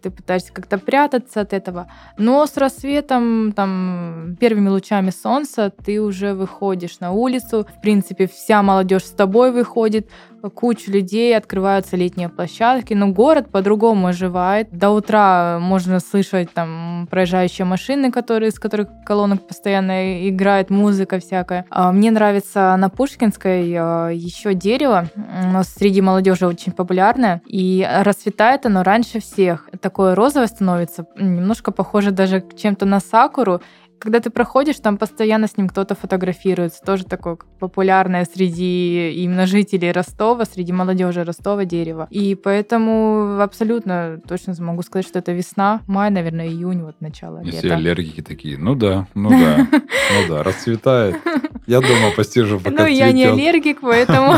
ты 0.00 0.10
пытаешься 0.10 0.52
как-то 0.52 0.78
прятаться 0.78 1.40
от 1.40 1.52
этого. 1.52 1.90
Но 2.18 2.46
с 2.46 2.56
рассветом, 2.56 3.52
там, 3.52 4.36
первыми 4.38 4.68
лучами 4.68 5.10
солнца 5.10 5.72
ты 5.84 6.00
уже 6.00 6.34
выходишь 6.34 7.00
на 7.00 7.12
улицу. 7.12 7.66
В 7.76 7.80
принципе, 7.80 8.26
вся 8.26 8.62
молодежь 8.62 9.04
с 9.04 9.10
тобой 9.10 9.52
выходит, 9.52 10.08
куча 10.50 10.90
людей, 10.90 11.36
открываются 11.36 11.96
летние 11.96 12.28
площадки, 12.28 12.94
но 12.94 13.08
город 13.08 13.50
по-другому 13.50 14.08
оживает. 14.08 14.68
До 14.70 14.90
утра 14.90 15.58
можно 15.60 16.00
слышать 16.00 16.52
там 16.52 17.06
проезжающие 17.10 17.64
машины, 17.64 18.10
которые, 18.10 18.50
из 18.50 18.58
которых 18.58 18.88
колонок 19.04 19.46
постоянно 19.46 20.28
играет 20.28 20.70
музыка 20.70 21.18
всякая. 21.18 21.66
А 21.70 21.92
мне 21.92 22.10
нравится 22.10 22.74
на 22.78 22.88
Пушкинской 22.88 23.74
а, 23.76 24.08
еще 24.08 24.54
дерево, 24.54 25.08
но 25.52 25.62
среди 25.62 26.00
молодежи 26.00 26.46
очень 26.46 26.72
популярное, 26.72 27.42
и 27.46 27.86
расцветает 28.02 28.66
оно 28.66 28.82
раньше 28.82 29.20
всех. 29.20 29.68
Такое 29.80 30.14
розовое 30.14 30.46
становится, 30.46 31.06
немножко 31.16 31.72
похоже 31.72 32.10
даже 32.10 32.44
чем-то 32.56 32.86
на 32.86 33.00
сакуру, 33.00 33.60
когда 34.02 34.18
ты 34.18 34.30
проходишь, 34.30 34.80
там 34.80 34.98
постоянно 34.98 35.46
с 35.46 35.56
ним 35.56 35.68
кто-то 35.68 35.94
фотографируется. 35.94 36.82
Тоже 36.82 37.04
такое 37.04 37.38
популярное 37.60 38.24
среди 38.24 39.12
именно 39.12 39.46
жителей 39.46 39.92
Ростова, 39.92 40.44
среди 40.44 40.72
молодежи 40.72 41.22
Ростова 41.22 41.64
дерево. 41.64 42.08
И 42.10 42.34
поэтому 42.34 43.40
абсолютно 43.40 44.20
точно 44.26 44.54
могу 44.58 44.82
сказать, 44.82 45.06
что 45.06 45.20
это 45.20 45.30
весна, 45.30 45.82
май, 45.86 46.10
наверное, 46.10 46.48
июнь, 46.48 46.82
вот 46.82 47.00
начало 47.00 47.42
И 47.42 47.46
лета. 47.46 47.58
все 47.58 47.74
аллергики 47.74 48.22
такие, 48.22 48.58
ну 48.58 48.74
да, 48.74 49.06
ну 49.14 49.30
да, 49.30 49.68
ну 49.70 50.28
да, 50.28 50.42
расцветает. 50.42 51.16
Я 51.68 51.80
дома 51.80 52.10
постижу, 52.16 52.58
пока 52.58 52.82
Ну, 52.82 52.86
я 52.86 53.12
не 53.12 53.24
аллергик, 53.24 53.80
поэтому... 53.82 54.34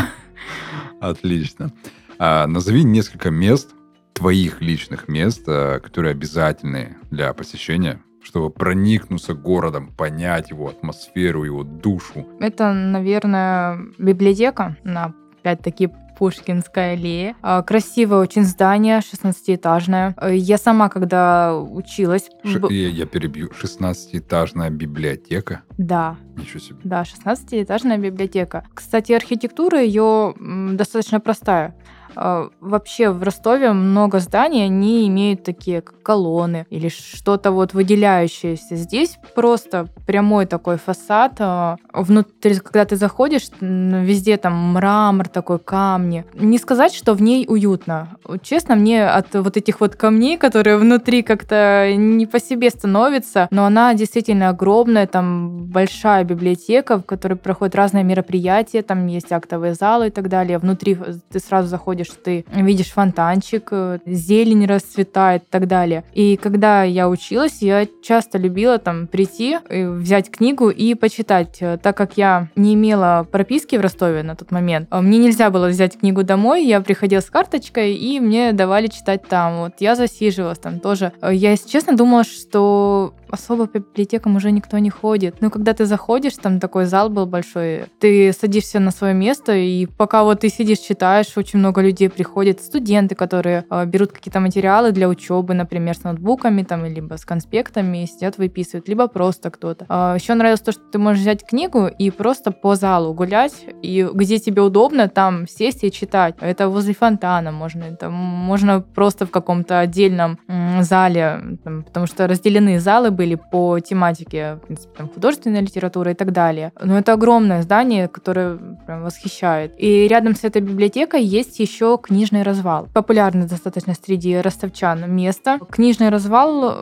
Отлично. 0.99 1.71
А, 2.19 2.45
назови 2.45 2.83
несколько 2.83 3.31
мест, 3.31 3.71
твоих 4.13 4.61
личных 4.61 5.07
мест, 5.07 5.43
а, 5.47 5.79
которые 5.79 6.11
обязательны 6.11 6.97
для 7.09 7.33
посещения 7.33 7.99
чтобы 8.25 8.49
проникнуться 8.49 9.33
городом, 9.33 9.93
понять 9.95 10.49
его 10.49 10.67
атмосферу, 10.67 11.43
его 11.43 11.63
душу? 11.63 12.27
Это, 12.39 12.73
наверное, 12.73 13.79
библиотека 13.97 14.75
на 14.83 15.13
опять-таки 15.39 15.89
Пушкинская 16.17 16.93
аллея. 16.93 17.35
А, 17.41 17.61
красивое 17.61 18.19
очень 18.19 18.45
здание, 18.45 18.99
16-этажное. 18.99 20.15
Я 20.33 20.57
сама, 20.57 20.87
когда 20.87 21.55
училась... 21.57 22.29
Ш... 22.43 22.59
Я, 22.69 22.87
я 22.87 23.05
перебью. 23.05 23.49
16-этажная 23.49 24.69
библиотека? 24.69 25.63
Да. 25.77 26.15
Ничего 26.37 26.59
себе. 26.59 26.79
Да, 26.83 27.03
16-этажная 27.03 27.97
библиотека. 27.97 28.63
Кстати, 28.73 29.11
архитектура 29.11 29.81
ее 29.81 30.33
достаточно 30.39 31.19
простая. 31.19 31.75
А, 32.15 32.49
вообще 32.61 33.09
в 33.09 33.23
Ростове 33.23 33.73
много 33.73 34.19
зданий, 34.19 34.65
они 34.65 35.07
имеют 35.07 35.43
такие 35.43 35.81
колонны 35.81 36.65
или 36.69 36.89
что-то 36.89 37.51
вот 37.51 37.73
выделяющееся. 37.73 38.75
Здесь 38.75 39.17
просто 39.35 39.87
прямой 40.05 40.45
такой 40.45 40.77
фасад. 40.77 41.33
А, 41.39 41.77
внутри, 41.93 42.55
когда 42.55 42.85
ты 42.85 42.95
заходишь, 42.95 43.49
везде 43.59 44.37
там 44.37 44.73
мрамор 44.73 45.27
такой, 45.27 45.59
камни. 45.59 46.25
Не 46.33 46.57
сказать, 46.57 46.93
что 46.93 47.13
в 47.13 47.21
ней 47.21 47.45
уютно. 47.47 48.17
Честно, 48.41 48.75
мне 48.75 49.05
от 49.05 49.33
вот 49.33 49.57
этих 49.57 49.79
вот 49.81 49.95
камней, 49.95 50.37
которые 50.37 50.77
внутри 50.77 51.23
как-то 51.23 51.93
не 51.95 52.25
по 52.25 52.39
себе 52.39 52.69
становятся, 52.69 53.47
но 53.51 53.65
она 53.65 53.93
действительно 53.93 54.49
огромная, 54.49 55.07
там 55.07 55.65
большая 55.65 56.23
библиотека, 56.23 56.97
в 56.97 57.03
которой 57.03 57.35
проходят 57.35 57.75
разные 57.75 58.03
мероприятия, 58.03 58.81
там 58.81 59.07
есть 59.07 59.31
актовые 59.31 59.73
залы 59.73 60.07
и 60.07 60.11
так 60.11 60.29
далее. 60.29 60.57
Внутри 60.57 60.97
ты 61.31 61.39
сразу 61.39 61.67
заходишь 61.67 62.04
заходишь, 62.05 62.23
ты 62.23 62.45
видишь 62.61 62.91
фонтанчик, 62.91 63.67
э, 63.71 63.99
зелень 64.05 64.65
расцветает 64.65 65.43
и 65.43 65.47
так 65.49 65.67
далее. 65.67 66.03
И 66.13 66.37
когда 66.37 66.83
я 66.83 67.09
училась, 67.09 67.61
я 67.61 67.87
часто 68.03 68.37
любила 68.37 68.77
там 68.77 69.07
прийти, 69.07 69.57
взять 69.69 70.31
книгу 70.31 70.69
и 70.69 70.95
почитать, 70.95 71.57
э, 71.61 71.77
так 71.81 71.97
как 71.97 72.17
я 72.17 72.49
не 72.55 72.73
имела 72.73 73.27
прописки 73.29 73.75
в 73.75 73.81
Ростове 73.81 74.23
на 74.23 74.35
тот 74.35 74.51
момент. 74.51 74.87
А 74.91 75.01
мне 75.01 75.17
нельзя 75.17 75.49
было 75.49 75.67
взять 75.67 75.99
книгу 75.99 76.23
домой, 76.23 76.65
я 76.65 76.81
приходила 76.81 77.21
с 77.21 77.29
карточкой, 77.29 77.95
и 77.95 78.19
мне 78.19 78.53
давали 78.53 78.87
читать 78.87 79.27
там. 79.27 79.57
Вот 79.57 79.73
я 79.79 79.95
засиживалась 79.95 80.59
там 80.59 80.79
тоже. 80.79 81.11
Э, 81.21 81.33
я, 81.33 81.51
если 81.51 81.69
честно, 81.69 81.95
думала, 81.95 82.23
что 82.23 83.13
особо 83.29 83.67
по 83.67 83.79
библиотекам 83.79 84.35
уже 84.35 84.51
никто 84.51 84.77
не 84.79 84.89
ходит. 84.89 85.35
Но 85.41 85.49
когда 85.49 85.73
ты 85.73 85.85
заходишь, 85.85 86.33
там 86.41 86.59
такой 86.59 86.85
зал 86.85 87.09
был 87.09 87.25
большой, 87.25 87.85
ты 87.99 88.33
садишься 88.33 88.79
на 88.79 88.91
свое 88.91 89.13
место, 89.13 89.53
и 89.53 89.85
пока 89.85 90.23
вот 90.23 90.41
ты 90.41 90.49
сидишь, 90.49 90.79
читаешь, 90.79 91.37
очень 91.37 91.59
много 91.59 91.81
людей 91.81 91.94
приходят, 92.03 92.61
студенты, 92.61 93.15
которые 93.15 93.65
э, 93.69 93.85
берут 93.85 94.11
какие-то 94.11 94.39
материалы 94.39 94.91
для 94.91 95.07
учебы, 95.07 95.53
например, 95.53 95.95
с 95.95 96.03
ноутбуками 96.03 96.63
там, 96.63 96.85
либо 96.85 97.15
с 97.17 97.25
конспектами, 97.25 98.05
сидят, 98.05 98.37
выписывают, 98.37 98.87
либо 98.87 99.07
просто 99.07 99.49
кто-то. 99.51 99.85
Э, 99.85 99.87
а, 99.89 100.15
еще 100.15 100.33
нравилось 100.33 100.61
то, 100.61 100.71
что 100.71 100.81
ты 100.91 100.97
можешь 100.97 101.21
взять 101.21 101.45
книгу 101.45 101.87
и 101.87 102.11
просто 102.11 102.51
по 102.51 102.75
залу 102.75 103.13
гулять, 103.13 103.65
и 103.81 104.07
где 104.13 104.39
тебе 104.39 104.61
удобно, 104.61 105.07
там 105.07 105.47
сесть 105.47 105.83
и 105.83 105.91
читать. 105.91 106.35
Это 106.39 106.69
возле 106.69 106.93
фонтана 106.93 107.51
можно, 107.51 107.83
это 107.83 108.09
можно 108.09 108.81
просто 108.81 109.25
в 109.25 109.31
каком-то 109.31 109.79
отдельном 109.79 110.39
м, 110.47 110.83
зале, 110.83 111.57
там, 111.63 111.83
потому 111.83 112.07
что 112.07 112.27
разделены 112.27 112.79
залы 112.79 113.11
были 113.11 113.35
по 113.35 113.79
тематике, 113.79 114.55
в 114.55 114.65
принципе, 114.65 114.93
там, 114.97 115.09
художественная 115.09 115.61
литература 115.61 116.11
и 116.11 116.15
так 116.15 116.31
далее. 116.31 116.71
Но 116.81 116.97
это 116.97 117.13
огромное 117.13 117.61
здание, 117.61 118.07
которое 118.07 118.57
прям 118.85 119.03
восхищает. 119.03 119.73
И 119.77 120.07
рядом 120.07 120.35
с 120.35 120.43
этой 120.43 120.61
библиотекой 120.61 121.23
есть 121.23 121.59
еще 121.59 121.84
книжный 122.01 122.43
развал. 122.43 122.87
Популярный 122.93 123.47
достаточно 123.47 123.93
среди 123.93 124.37
ростовчан 124.37 125.11
место. 125.11 125.59
Книжный 125.69 126.09
развал, 126.09 126.79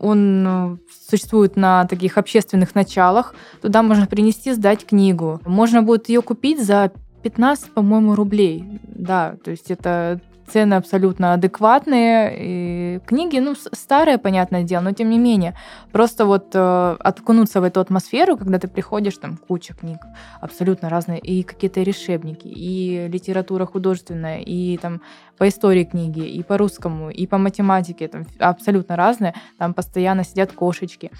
он 0.00 0.46
э, 0.46 0.76
существует 1.08 1.56
на 1.56 1.84
таких 1.86 2.18
общественных 2.18 2.74
началах. 2.74 3.34
Туда 3.60 3.82
можно 3.82 4.06
принести, 4.06 4.52
сдать 4.52 4.86
книгу. 4.86 5.40
Можно 5.44 5.82
будет 5.82 6.08
ее 6.08 6.22
купить 6.22 6.64
за 6.64 6.92
15, 7.22 7.72
по-моему, 7.72 8.14
рублей. 8.14 8.80
Да, 8.84 9.36
то 9.44 9.50
есть 9.50 9.70
это 9.70 10.20
цены 10.52 10.74
абсолютно 10.74 11.34
адекватные. 11.34 12.36
И 12.38 13.00
книги, 13.06 13.38
ну, 13.38 13.54
старые, 13.54 14.18
понятное 14.18 14.62
дело, 14.62 14.82
но 14.82 14.92
тем 14.92 15.10
не 15.10 15.18
менее. 15.18 15.54
Просто 15.92 16.26
вот 16.26 16.50
э, 16.54 16.96
откунуться 17.00 17.60
в 17.60 17.64
эту 17.64 17.80
атмосферу, 17.80 18.36
когда 18.36 18.58
ты 18.58 18.68
приходишь, 18.68 19.16
там 19.16 19.36
куча 19.36 19.74
книг, 19.74 19.98
абсолютно 20.40 20.88
разные, 20.88 21.18
и 21.18 21.42
какие-то 21.42 21.82
решебники, 21.82 22.46
и 22.46 23.08
литература 23.12 23.66
художественная, 23.66 24.40
и 24.40 24.76
там 24.76 25.00
по 25.38 25.48
истории 25.48 25.84
книги, 25.84 26.20
и 26.20 26.42
по 26.42 26.58
русскому, 26.58 27.10
и 27.10 27.26
по 27.26 27.38
математике, 27.38 28.08
там 28.08 28.26
абсолютно 28.38 28.96
разные. 28.96 29.34
Там 29.58 29.74
постоянно 29.74 30.24
сидят 30.24 30.52
кошечки 30.52 31.10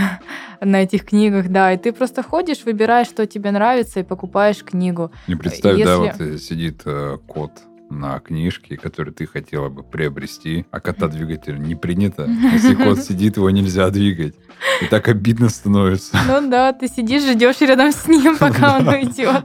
на 0.60 0.82
этих 0.82 1.04
книгах, 1.04 1.48
да, 1.48 1.72
и 1.72 1.78
ты 1.78 1.92
просто 1.92 2.22
ходишь, 2.22 2.64
выбираешь, 2.64 3.08
что 3.08 3.26
тебе 3.26 3.50
нравится, 3.50 4.00
и 4.00 4.02
покупаешь 4.02 4.64
книгу. 4.64 5.10
Не 5.28 5.36
представь, 5.36 5.78
Если... 5.78 5.84
да, 5.84 5.98
вот 5.98 6.20
э, 6.20 6.38
сидит 6.38 6.82
э, 6.84 7.18
кот 7.26 7.52
на 7.98 8.18
книжке, 8.20 8.76
который 8.76 9.12
ты 9.12 9.26
хотела 9.26 9.68
бы 9.68 9.82
приобрести, 9.82 10.66
а 10.70 10.80
кота 10.80 11.08
двигатель 11.08 11.60
не 11.60 11.74
принято. 11.74 12.24
Если 12.52 12.74
кот 12.74 13.00
сидит, 13.00 13.36
его 13.36 13.50
нельзя 13.50 13.90
двигать. 13.90 14.34
И 14.80 14.86
так 14.86 15.08
обидно 15.08 15.48
становится. 15.48 16.16
Ну 16.26 16.48
да, 16.48 16.72
ты 16.72 16.88
сидишь, 16.88 17.22
ждешь 17.22 17.60
рядом 17.60 17.92
с 17.92 18.06
ним, 18.06 18.36
пока 18.40 18.78
он 18.78 18.88
уйдет. 18.88 19.44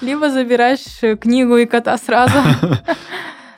Либо 0.00 0.30
забираешь 0.30 1.02
э, 1.02 1.16
книгу 1.16 1.56
и 1.56 1.66
кота 1.66 1.96
сразу. 1.98 2.38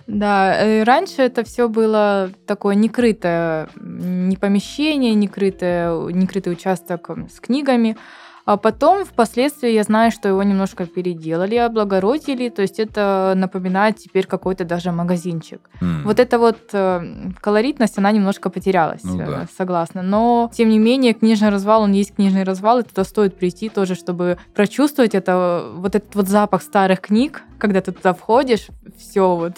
Да, 0.07 0.55
э, 0.55 0.83
раньше 0.83 1.23
это 1.23 1.45
все 1.45 1.67
было 1.67 2.31
такое 2.47 2.75
некрытое, 2.75 3.71
не 3.81 4.37
помещение, 4.37 5.15
некрытое, 5.15 5.99
некрытый 6.11 6.53
участок 6.53 7.09
с 7.35 7.41
книгами. 7.41 7.97
А 8.45 8.59
потом, 8.59 9.05
впоследствии, 9.05 9.71
я 9.71 9.83
знаю, 9.85 10.11
что 10.11 10.29
его 10.29 10.43
немножко 10.43 10.85
переделали, 10.87 11.57
облагородили. 11.57 12.51
То 12.51 12.63
есть 12.63 12.79
это 12.79 13.33
напоминает 13.37 13.97
теперь 13.97 14.27
какой-то 14.27 14.65
даже 14.65 14.93
магазинчик. 14.93 15.61
Mm. 15.81 16.03
Вот 16.05 16.21
эта 16.21 16.39
вот 16.39 16.59
э, 16.73 17.31
колоритность, 17.41 17.97
она 17.97 18.13
немножко 18.13 18.51
потерялась, 18.51 19.03
ну, 19.03 19.19
э, 19.19 19.27
да. 19.27 19.49
согласна. 19.57 20.03
Но, 20.03 20.51
тем 20.53 20.69
не 20.69 20.79
менее, 20.79 21.15
книжный 21.15 21.49
развал, 21.49 21.83
он 21.83 21.93
есть 21.93 22.15
книжный 22.17 22.45
развал, 22.45 22.81
и 22.81 22.83
туда 22.83 23.05
стоит 23.05 23.39
прийти 23.39 23.71
тоже, 23.71 23.95
чтобы 23.95 24.37
прочувствовать 24.55 25.15
это, 25.15 25.71
вот 25.75 25.95
этот 25.95 26.15
вот 26.15 26.29
запах 26.29 26.63
старых 26.63 27.01
книг, 27.01 27.43
когда 27.59 27.81
ты 27.81 27.93
туда 27.93 28.13
входишь, 28.13 28.69
все 28.99 29.35
вот. 29.37 29.55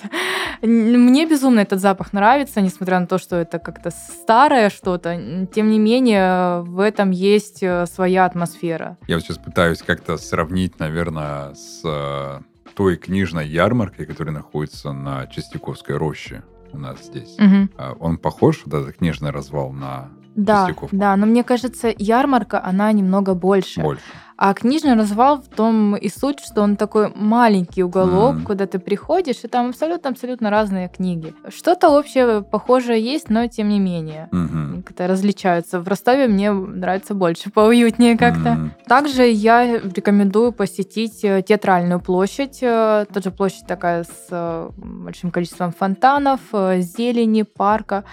Мне 0.63 1.27
безумно 1.27 1.61
этот 1.61 1.81
запах 1.81 2.13
нравится, 2.13 2.61
несмотря 2.61 3.01
на 3.01 3.07
то, 3.07 3.19
что 3.19 3.37
это 3.37 3.59
как-то 3.59 3.91
старое 3.91 4.71
что-то. 4.71 5.47
Тем 5.55 5.71
не 5.71 5.79
менее, 5.79 6.61
в 6.63 6.81
этом 6.81 7.11
есть 7.11 7.63
э, 7.63 7.87
своя 7.87 8.25
атмосфера. 8.25 8.76
Я 9.07 9.17
вот 9.17 9.25
сейчас 9.25 9.39
пытаюсь 9.39 9.83
как-то 9.83 10.17
сравнить, 10.17 10.79
наверное, 10.79 11.55
с 11.55 11.81
э, 11.85 12.41
той 12.75 12.97
книжной 12.97 13.49
ярмаркой, 13.49 14.07
которая 14.07 14.35
находится 14.35 14.93
на 14.93 15.27
Чистяковской 15.27 15.97
роще 15.97 16.43
у 16.73 16.79
нас 16.79 17.05
здесь. 17.05 17.37
Угу. 17.39 17.97
Он 18.01 18.19
похож, 18.19 18.63
вот 18.65 18.75
этот 18.75 18.97
книжный 18.97 19.31
развал, 19.31 19.73
на 19.73 20.11
да, 20.37 20.69
да, 20.93 21.17
но 21.17 21.27
мне 21.27 21.43
кажется, 21.43 21.93
ярмарка, 21.97 22.63
она 22.63 22.93
немного 22.93 23.35
больше. 23.35 23.81
Больше. 23.81 24.03
А 24.39 24.53
книжный 24.53 24.95
развал 24.95 25.41
в 25.41 25.49
том 25.49 25.97
и 25.97 26.11
суть, 26.11 26.41
что 26.41 26.61
он 26.61 26.77
такой 26.77 27.11
маленький 27.15 27.83
уголок, 27.83 28.37
mm. 28.37 28.43
куда 28.43 28.67
ты 28.67 28.79
приходишь, 28.79 29.37
и 29.45 29.49
там 29.49 29.71
абсолютно-абсолютно 29.71 30.51
разные 30.51 30.91
книги. 30.91 31.33
Что-то 31.49 31.89
общее 31.89 32.43
похожее 32.43 33.03
есть, 33.03 33.31
но 33.31 33.47
тем 33.47 33.71
не 33.71 33.81
менее. 33.81 34.29
Mm-hmm. 34.33 34.83
Как-то 34.83 35.07
различаются. 35.07 35.81
В 35.81 35.89
Ростове 35.89 36.29
мне 36.29 36.53
нравится 36.53 37.15
больше, 37.15 37.51
поуютнее 37.55 38.19
как-то. 38.19 38.51
Mm. 38.51 38.71
Также 38.87 39.27
я 39.27 39.79
рекомендую 39.79 40.53
посетить 40.53 41.25
э, 41.25 41.41
театральную 41.41 42.01
площадь. 42.01 42.59
Э, 42.61 43.07
тоже 43.13 43.31
площадь 43.31 43.67
такая 43.67 44.05
с 44.05 44.27
э, 44.31 44.71
большим 44.77 45.31
количеством 45.31 45.73
фонтанов, 45.73 46.41
зелени, 46.53 47.41
парка 47.43 48.05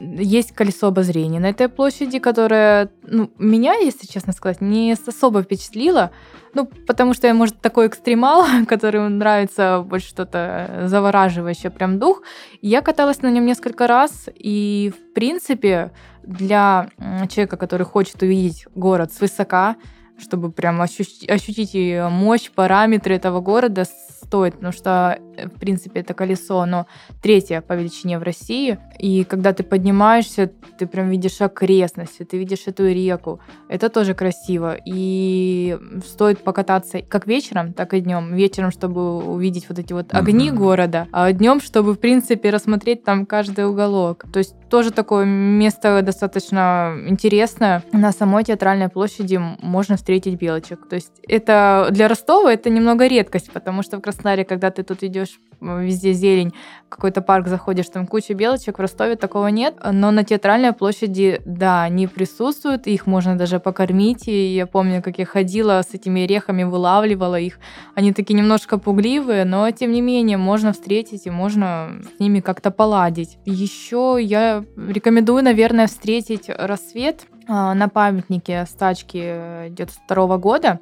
есть 0.00 0.52
колесо 0.52 0.88
обозрения 0.88 1.40
на 1.40 1.46
этой 1.46 1.68
площади, 1.68 2.18
которое 2.18 2.90
ну, 3.02 3.30
меня, 3.38 3.74
если 3.74 4.06
честно 4.06 4.32
сказать, 4.32 4.60
не 4.60 4.92
особо 4.92 5.42
впечатлило. 5.42 6.10
Ну, 6.54 6.66
потому 6.86 7.14
что 7.14 7.26
я, 7.26 7.34
может, 7.34 7.60
такой 7.60 7.88
экстремал, 7.88 8.44
который 8.68 9.08
нравится 9.08 9.84
больше 9.86 10.08
что-то 10.08 10.84
завораживающее, 10.86 11.70
прям 11.70 11.98
дух. 11.98 12.22
Я 12.62 12.82
каталась 12.82 13.22
на 13.22 13.30
нем 13.30 13.46
несколько 13.46 13.86
раз, 13.86 14.28
и, 14.34 14.92
в 14.96 15.14
принципе, 15.14 15.92
для 16.22 16.88
человека, 17.30 17.56
который 17.56 17.84
хочет 17.84 18.22
увидеть 18.22 18.66
город 18.74 19.12
свысока, 19.12 19.76
чтобы 20.18 20.50
прям 20.50 20.80
ощутить, 20.82 21.28
ощутить 21.28 21.74
мощь, 22.10 22.50
параметры 22.50 23.14
этого 23.14 23.40
города 23.40 23.84
стоит, 23.84 24.54
потому 24.54 24.72
что, 24.72 25.18
в 25.46 25.58
принципе, 25.58 26.00
это 26.00 26.14
колесо, 26.14 26.60
оно 26.60 26.86
третье 27.22 27.60
по 27.60 27.74
величине 27.74 28.18
в 28.18 28.22
России, 28.22 28.78
и 28.98 29.24
когда 29.24 29.52
ты 29.52 29.62
поднимаешься, 29.62 30.50
ты 30.78 30.86
прям 30.86 31.10
видишь 31.10 31.40
окрестности, 31.40 32.24
ты 32.24 32.38
видишь 32.38 32.66
эту 32.66 32.86
реку, 32.86 33.40
это 33.68 33.88
тоже 33.88 34.14
красиво, 34.14 34.76
и 34.84 35.78
стоит 36.06 36.42
покататься 36.44 37.00
как 37.02 37.26
вечером, 37.26 37.72
так 37.72 37.94
и 37.94 38.00
днем. 38.00 38.34
Вечером, 38.34 38.70
чтобы 38.70 39.18
увидеть 39.18 39.68
вот 39.68 39.78
эти 39.78 39.92
вот 39.92 40.14
огни 40.14 40.50
mm-hmm. 40.50 40.54
города, 40.56 41.06
а 41.12 41.32
днем, 41.32 41.60
чтобы, 41.60 41.94
в 41.94 41.98
принципе, 41.98 42.50
рассмотреть 42.50 43.04
там 43.04 43.26
каждый 43.26 43.66
уголок. 43.66 44.24
То 44.32 44.38
есть 44.38 44.54
тоже 44.68 44.90
такое 44.90 45.24
место 45.24 46.02
достаточно 46.02 46.94
интересное. 47.06 47.82
На 47.92 48.12
самой 48.12 48.44
театральной 48.44 48.88
площади 48.88 49.40
можно 49.60 49.96
встретить 49.96 50.38
белочек. 50.38 50.88
То 50.88 50.96
есть 50.96 51.12
это 51.26 51.88
для 51.90 52.08
Ростова 52.08 52.52
это 52.52 52.70
немного 52.70 53.06
редкость, 53.06 53.50
потому 53.50 53.82
что 53.82 53.98
в 53.98 54.00
Краснодаре, 54.00 54.44
когда 54.44 54.70
ты 54.70 54.82
тут 54.82 55.02
идешь, 55.02 55.27
везде 55.60 56.12
зелень, 56.12 56.52
какой-то 56.88 57.20
парк 57.20 57.48
заходишь, 57.48 57.86
там 57.86 58.06
куча 58.06 58.34
белочек, 58.34 58.78
в 58.78 58.80
Ростове 58.80 59.16
такого 59.16 59.48
нет. 59.48 59.74
Но 59.84 60.10
на 60.10 60.24
театральной 60.24 60.72
площади, 60.72 61.40
да, 61.44 61.82
они 61.82 62.06
присутствуют, 62.06 62.86
их 62.86 63.06
можно 63.06 63.36
даже 63.36 63.60
покормить. 63.60 64.28
И 64.28 64.54
я 64.54 64.66
помню, 64.66 65.02
как 65.02 65.18
я 65.18 65.26
ходила 65.26 65.82
с 65.82 65.94
этими 65.94 66.24
орехами, 66.24 66.62
вылавливала 66.62 67.38
их. 67.38 67.58
Они 67.94 68.12
такие 68.12 68.34
немножко 68.34 68.78
пугливые, 68.78 69.44
но 69.44 69.70
тем 69.70 69.92
не 69.92 70.00
менее 70.00 70.38
можно 70.38 70.72
встретить 70.72 71.26
и 71.26 71.30
можно 71.30 72.00
с 72.16 72.20
ними 72.20 72.40
как-то 72.40 72.70
поладить. 72.70 73.38
Еще 73.44 74.18
я 74.20 74.64
рекомендую, 74.76 75.42
наверное, 75.42 75.86
встретить 75.86 76.48
рассвет 76.48 77.26
а, 77.46 77.74
на 77.74 77.88
памятнике 77.88 78.64
стачки 78.66 79.68
92 79.70 80.38
года. 80.38 80.80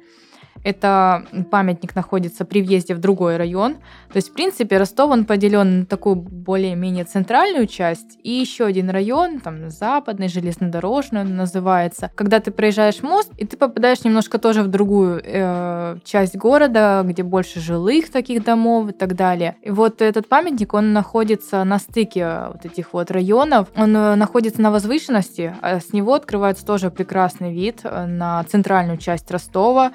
Это 0.63 1.25
памятник 1.51 1.95
находится 1.95 2.45
при 2.45 2.61
въезде 2.61 2.93
в 2.95 2.99
другой 2.99 3.37
район. 3.37 3.75
То 4.11 4.17
есть, 4.17 4.29
в 4.29 4.33
принципе, 4.33 4.77
Ростов, 4.77 5.11
он 5.11 5.25
поделен 5.25 5.79
на 5.79 5.85
такую 5.85 6.15
более-менее 6.15 7.05
центральную 7.05 7.67
часть 7.67 8.17
и 8.23 8.31
еще 8.31 8.65
один 8.65 8.89
район, 8.89 9.39
там, 9.39 9.69
западный, 9.69 10.27
железнодорожный 10.27 11.21
он 11.21 11.35
называется. 11.35 12.11
Когда 12.15 12.39
ты 12.39 12.51
проезжаешь 12.51 13.01
мост, 13.01 13.31
и 13.37 13.45
ты 13.45 13.57
попадаешь 13.57 14.03
немножко 14.03 14.37
тоже 14.37 14.63
в 14.63 14.67
другую 14.67 15.21
э, 15.23 15.97
часть 16.03 16.35
города, 16.35 17.03
где 17.05 17.23
больше 17.23 17.59
жилых 17.59 18.09
таких 18.11 18.43
домов 18.43 18.89
и 18.89 18.93
так 18.93 19.15
далее. 19.15 19.55
И 19.61 19.69
вот 19.69 20.01
этот 20.01 20.27
памятник, 20.27 20.73
он 20.73 20.93
находится 20.93 21.63
на 21.63 21.79
стыке 21.79 22.47
вот 22.53 22.65
этих 22.65 22.93
вот 22.93 23.11
районов. 23.11 23.67
Он 23.75 23.95
э, 23.95 24.15
находится 24.15 24.61
на 24.61 24.71
возвышенности, 24.71 25.55
а 25.61 25.79
с 25.79 25.93
него 25.93 26.13
открывается 26.13 26.65
тоже 26.65 26.89
прекрасный 26.89 27.53
вид 27.53 27.81
э, 27.83 28.05
на 28.05 28.43
центральную 28.43 28.97
часть 28.97 29.29
Ростова, 29.31 29.91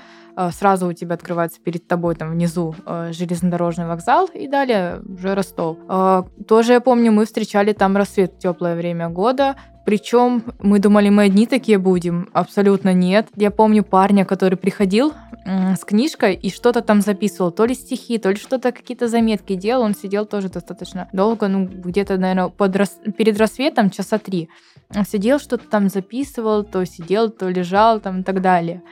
сразу 0.53 0.89
у 0.89 0.93
тебя 0.93 1.15
открывается 1.15 1.61
перед 1.61 1.87
тобой 1.87 2.15
там 2.15 2.31
внизу 2.31 2.75
э, 2.87 3.11
железнодорожный 3.13 3.87
вокзал 3.87 4.29
и 4.33 4.47
далее 4.49 5.01
уже 5.07 5.35
Ростов. 5.35 5.79
Э, 5.89 6.23
тоже 6.47 6.75
я 6.75 6.81
помню, 6.81 7.13
мы 7.13 7.25
встречали 7.25 7.73
там 7.73 7.97
рассвет 7.97 8.35
в 8.35 8.39
теплое 8.39 8.77
время 8.77 9.09
года, 9.09 9.57
причем 9.85 10.45
мы 10.61 10.79
думали, 10.79 11.09
мы 11.09 11.25
одни 11.25 11.47
такие 11.47 11.79
будем. 11.79 12.29
Абсолютно 12.33 12.93
нет. 12.93 13.29
Я 13.35 13.51
помню 13.51 13.83
парня, 13.83 14.25
который 14.25 14.57
приходил 14.57 15.13
с 15.45 15.85
книжкой 15.85 16.35
и 16.35 16.51
что-то 16.51 16.83
там 16.83 17.01
записывал. 17.01 17.51
То 17.51 17.65
ли 17.65 17.75
стихи, 17.75 18.19
то 18.19 18.31
ли 18.31 18.37
что-то, 18.37 18.71
какие-то 18.71 19.09
заметки 19.09 19.55
делал. 19.57 19.83
Он 19.83 19.95
сидел 19.95 20.25
тоже 20.25 20.49
достаточно 20.49 21.09
долго, 21.13 21.49
ну, 21.49 21.67
где-то, 21.67 22.17
наверное, 22.17 22.49
под 22.49 22.77
рас... 22.77 23.01
перед 23.17 23.39
рассветом 23.39 23.91
часа 23.91 24.19
три. 24.19 24.49
Он 24.95 25.05
сидел, 25.05 25.41
что-то 25.41 25.69
там 25.69 25.89
записывал, 25.89 26.63
то 26.63 26.85
сидел, 26.85 27.31
то 27.31 27.49
лежал 27.49 27.99
там 27.99 28.21
и 28.21 28.23
так 28.23 28.41
далее. 28.41 28.83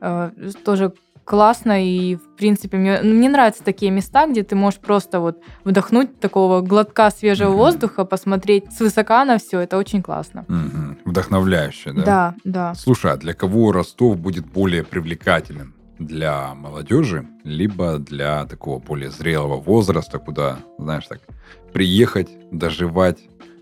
Э, 0.00 0.30
тоже 0.64 0.92
классно, 1.24 1.84
и, 1.84 2.16
в 2.16 2.36
принципе, 2.36 2.76
мне, 2.76 3.00
мне 3.02 3.28
нравятся 3.28 3.62
такие 3.62 3.92
места, 3.92 4.26
где 4.26 4.42
ты 4.42 4.56
можешь 4.56 4.80
просто 4.80 5.20
вот 5.20 5.38
вдохнуть 5.64 6.18
такого 6.18 6.60
глотка 6.60 7.10
свежего 7.10 7.52
mm-hmm. 7.52 7.56
воздуха, 7.56 8.04
посмотреть 8.04 8.72
свысока 8.72 9.24
на 9.24 9.38
все, 9.38 9.60
это 9.60 9.78
очень 9.78 10.02
классно. 10.02 10.44
Mm-hmm. 10.48 10.98
Вдохновляюще, 11.04 11.92
да? 11.92 12.02
Да, 12.04 12.34
да. 12.44 12.74
Слушай, 12.74 13.12
а 13.12 13.16
для 13.16 13.32
кого 13.32 13.70
Ростов 13.70 14.18
будет 14.18 14.46
более 14.46 14.82
привлекателен? 14.82 15.74
Для 16.00 16.54
молодежи, 16.54 17.26
либо 17.44 17.98
для 17.98 18.46
такого 18.46 18.80
более 18.80 19.10
зрелого 19.10 19.56
возраста, 19.56 20.18
куда, 20.18 20.56
знаешь, 20.78 21.06
так, 21.06 21.20
приехать, 21.72 22.28
доживать 22.50 23.18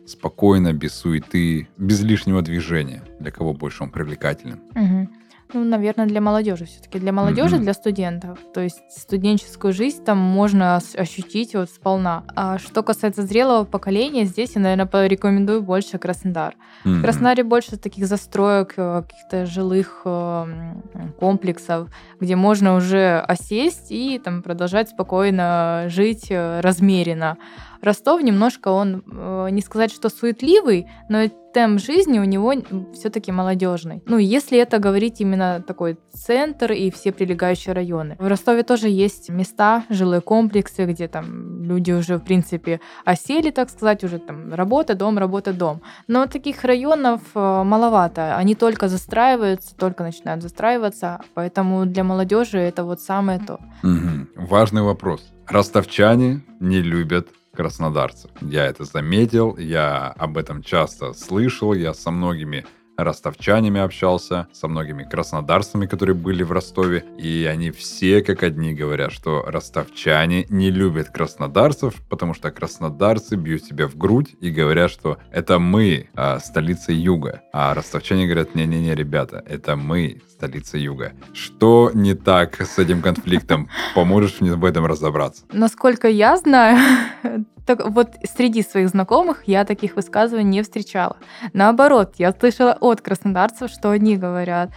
спокойно, 0.07 0.73
без 0.73 0.95
суеты, 0.95 1.69
без 1.77 2.01
лишнего 2.03 2.41
движения? 2.41 3.03
Для 3.21 3.31
кого 3.31 3.53
больше 3.53 3.83
он 3.83 3.91
привлекателен? 3.91 4.61
Угу. 4.75 5.09
Ну, 5.55 5.65
наверное, 5.65 6.07
для 6.07 6.21
молодежи 6.21 6.67
все-таки. 6.67 6.99
Для 6.99 7.13
молодежи, 7.13 7.57
mm-hmm. 7.57 7.61
для 7.61 7.73
студентов. 7.73 8.39
То 8.53 8.61
есть 8.61 8.81
студенческую 8.91 9.73
жизнь 9.73 10.05
там 10.05 10.19
можно 10.19 10.77
ощутить 10.77 11.55
вот 11.55 11.71
сполна. 11.71 12.25
А 12.37 12.59
что 12.59 12.83
касается 12.83 13.23
зрелого 13.23 13.65
поколения, 13.65 14.25
здесь 14.25 14.57
я, 14.57 14.61
наверное, 14.61 14.87
порекомендую 14.87 15.63
больше 15.63 15.99
Краснодар. 15.99 16.55
Mm-hmm. 16.85 16.95
В 16.99 17.03
Краснодаре 17.03 17.45
больше 17.45 17.77
таких 17.79 18.07
застроек, 18.07 18.75
э, 18.77 19.03
каких-то 19.09 19.47
жилых 19.47 20.03
э, 20.05 20.75
комплексов, 21.19 21.89
где 22.21 22.37
можно 22.37 22.77
уже 22.77 23.19
осесть 23.19 23.91
и 23.91 24.19
там 24.19 24.43
продолжать 24.43 24.91
спокойно 24.91 25.85
жить 25.89 26.27
э, 26.31 26.61
размеренно. 26.61 27.39
Ростов 27.83 28.23
немножко 28.23 28.69
он, 28.69 29.03
э, 29.07 29.49
не 29.51 29.61
сказать, 29.61 29.93
что 29.93 30.09
суетливый, 30.09 30.87
но 31.09 31.29
темп 31.53 31.81
жизни 31.81 32.19
у 32.19 32.25
него 32.25 32.53
все-таки 32.93 33.33
молодежный. 33.33 34.03
Ну, 34.07 34.19
если 34.19 34.59
это 34.59 34.79
говорить 34.79 35.21
именно 35.21 35.63
такой 35.67 35.99
центр 36.13 36.73
и 36.73 36.91
все 36.91 37.11
прилегающие 37.13 37.75
районы. 37.75 38.17
В 38.19 38.27
Ростове 38.27 38.63
тоже 38.63 38.89
есть 38.89 39.29
места, 39.31 39.85
жилые 39.89 40.21
комплексы, 40.21 40.85
где 40.85 41.09
там 41.09 41.63
люди 41.63 41.93
уже, 41.93 42.17
в 42.17 42.21
принципе, 42.21 42.81
осели, 43.05 43.51
так 43.51 43.71
сказать, 43.71 44.05
уже 44.05 44.19
там 44.19 44.55
работа, 44.55 44.95
дом, 44.95 45.19
работа, 45.19 45.53
дом. 45.53 45.81
Но 46.07 46.27
таких 46.27 46.65
районов 46.65 47.21
э, 47.35 47.63
маловато. 47.65 48.37
Они 48.37 48.55
только 48.55 48.89
застраиваются, 48.89 49.75
только 49.75 50.05
начинают 50.05 50.43
застраиваться, 50.43 51.21
поэтому 51.35 51.87
для 51.87 52.05
молодежи 52.05 52.59
это 52.59 52.85
вот 52.85 53.01
самое 53.01 53.39
то. 53.39 53.59
Угу. 53.83 54.47
Важный 54.49 54.83
вопрос. 54.83 55.33
Ростовчане 55.47 56.43
не 56.61 56.83
любят 56.83 57.29
краснодарцев. 57.59 58.31
Я 58.41 58.67
это 58.67 58.85
заметил, 58.85 59.57
я 59.57 60.15
об 60.17 60.39
этом 60.39 60.63
часто 60.63 61.13
слышал, 61.13 61.75
я 61.75 61.93
со 61.93 62.13
многими 62.13 62.65
ростовчанами 62.99 63.81
общался, 63.81 64.49
со 64.53 64.69
многими 64.69 65.05
краснодарцами, 65.05 65.87
которые 65.87 66.17
были 66.17 66.43
в 66.43 66.53
Ростове, 66.53 67.05
и 67.17 67.49
они 67.51 67.71
все 67.71 68.23
как 68.23 68.43
одни 68.43 68.75
говорят, 68.75 69.13
что 69.13 69.43
ростовчане 69.47 70.47
не 70.49 70.71
любят 70.71 71.09
краснодарцев, 71.11 71.95
потому 72.09 72.35
что 72.35 72.51
краснодарцы 72.51 73.37
бьют 73.37 73.65
себя 73.65 73.87
в 73.87 73.97
грудь 73.97 74.35
и 74.41 74.51
говорят, 74.51 74.91
что 74.91 75.19
это 75.31 75.59
мы, 75.59 76.09
а, 76.15 76.41
столица 76.41 76.93
юга. 76.93 77.43
А 77.53 77.73
ростовчане 77.75 78.27
говорят, 78.27 78.55
не-не-не, 78.55 78.95
ребята, 78.95 79.43
это 79.47 79.77
мы, 79.77 80.21
столица 80.29 80.79
юга. 80.79 81.13
Что 81.33 81.91
не 81.95 82.15
так 82.15 82.61
с 82.61 82.79
этим 82.79 83.03
конфликтом? 83.03 83.69
Поможешь 83.95 84.41
мне 84.41 84.53
в 84.55 84.65
этом 84.65 84.87
разобраться? 84.87 85.45
Насколько 85.53 86.09
я 86.09 86.37
знаю, 86.37 86.79
так 87.67 87.87
вот 87.91 88.11
среди 88.37 88.63
своих 88.63 88.89
знакомых 88.89 89.43
я 89.47 89.65
таких 89.65 89.97
высказываний 89.97 90.49
не 90.49 90.63
встречала. 90.63 91.17
Наоборот, 91.53 92.15
я 92.19 92.33
слышала 92.33 92.79
от 92.91 93.01
краснодарцев, 93.01 93.71
что 93.71 93.91
они 93.91 94.17
говорят, 94.17 94.71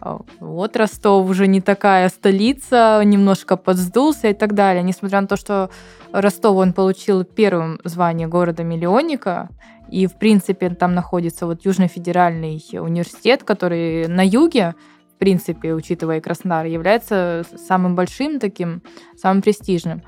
«А, 0.00 0.20
вот 0.40 0.76
Ростов 0.76 1.28
уже 1.28 1.46
не 1.46 1.60
такая 1.60 2.08
столица, 2.08 3.00
немножко 3.04 3.56
подсдулся 3.56 4.28
и 4.28 4.34
так 4.34 4.54
далее. 4.54 4.82
Несмотря 4.82 5.20
на 5.20 5.26
то, 5.26 5.36
что 5.36 5.70
Ростов 6.12 6.56
он 6.56 6.72
получил 6.72 7.24
первым 7.24 7.80
звание 7.84 8.28
города-миллионника, 8.28 9.48
и, 9.90 10.06
в 10.06 10.14
принципе, 10.14 10.70
там 10.70 10.94
находится 10.94 11.46
вот 11.46 11.64
Южный 11.64 11.88
федеральный 11.88 12.62
университет, 12.72 13.44
который 13.44 14.08
на 14.08 14.26
юге, 14.26 14.74
в 15.14 15.18
принципе, 15.18 15.74
учитывая 15.74 16.20
Краснодар, 16.20 16.66
является 16.66 17.44
самым 17.66 17.94
большим 17.94 18.40
таким, 18.40 18.82
самым 19.16 19.42
престижным. 19.42 20.02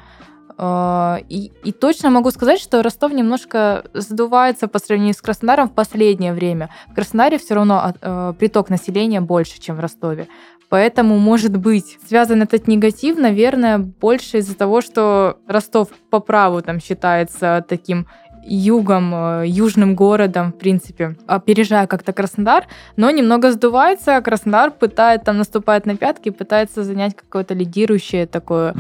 А, 0.61 1.21
и, 1.29 1.53
и 1.63 1.71
точно 1.71 2.11
могу 2.11 2.33
сказать, 2.33 2.61
что 2.61 2.83
Ростов 2.83 3.13
немножко 3.13 3.85
сдувается 3.95 4.67
по 4.67 4.81
сравнению 4.81 5.15
с 5.15 5.23
Краснодаром 5.23 5.69
в 5.69 5.73
последнее 5.73 6.33
время. 6.33 6.69
В 6.89 6.95
Краснодаре 6.95 7.39
все 7.39 7.55
равно 7.55 7.95
э, 8.01 8.35
приток 8.37 8.69
населения 8.69 9.21
больше, 9.21 9.61
чем 9.61 9.77
в 9.77 9.81
Ростове. 9.81 10.27
Поэтому, 10.69 11.17
может 11.17 11.57
быть, 11.57 11.99
связан 12.07 12.43
этот 12.43 12.67
негатив, 12.67 13.17
наверное, 13.17 13.79
больше 13.79 14.39
из-за 14.39 14.57
того, 14.57 14.81
что 14.81 15.39
Ростов 15.47 15.89
по 16.11 16.19
праву 16.19 16.61
там 16.61 16.81
считается 16.81 17.65
таким 17.67 18.09
югом, 18.45 19.15
э, 19.15 19.45
южным 19.47 19.95
городом, 19.95 20.53
в 20.53 20.59
принципе, 20.59 21.17
опережая 21.27 21.87
как-то 21.87 22.13
Краснодар, 22.13 22.67
но 22.97 23.11
немного 23.11 23.53
сдувается, 23.53 24.21
Краснодар 24.21 24.71
пытает, 24.71 25.25
там 25.25 25.39
наступает 25.39 25.87
на 25.87 25.97
пятки, 25.97 26.31
пытается 26.31 26.85
занять 26.85 27.15
какое-то 27.17 27.55
лидирующее 27.55 28.27
такое 28.27 28.75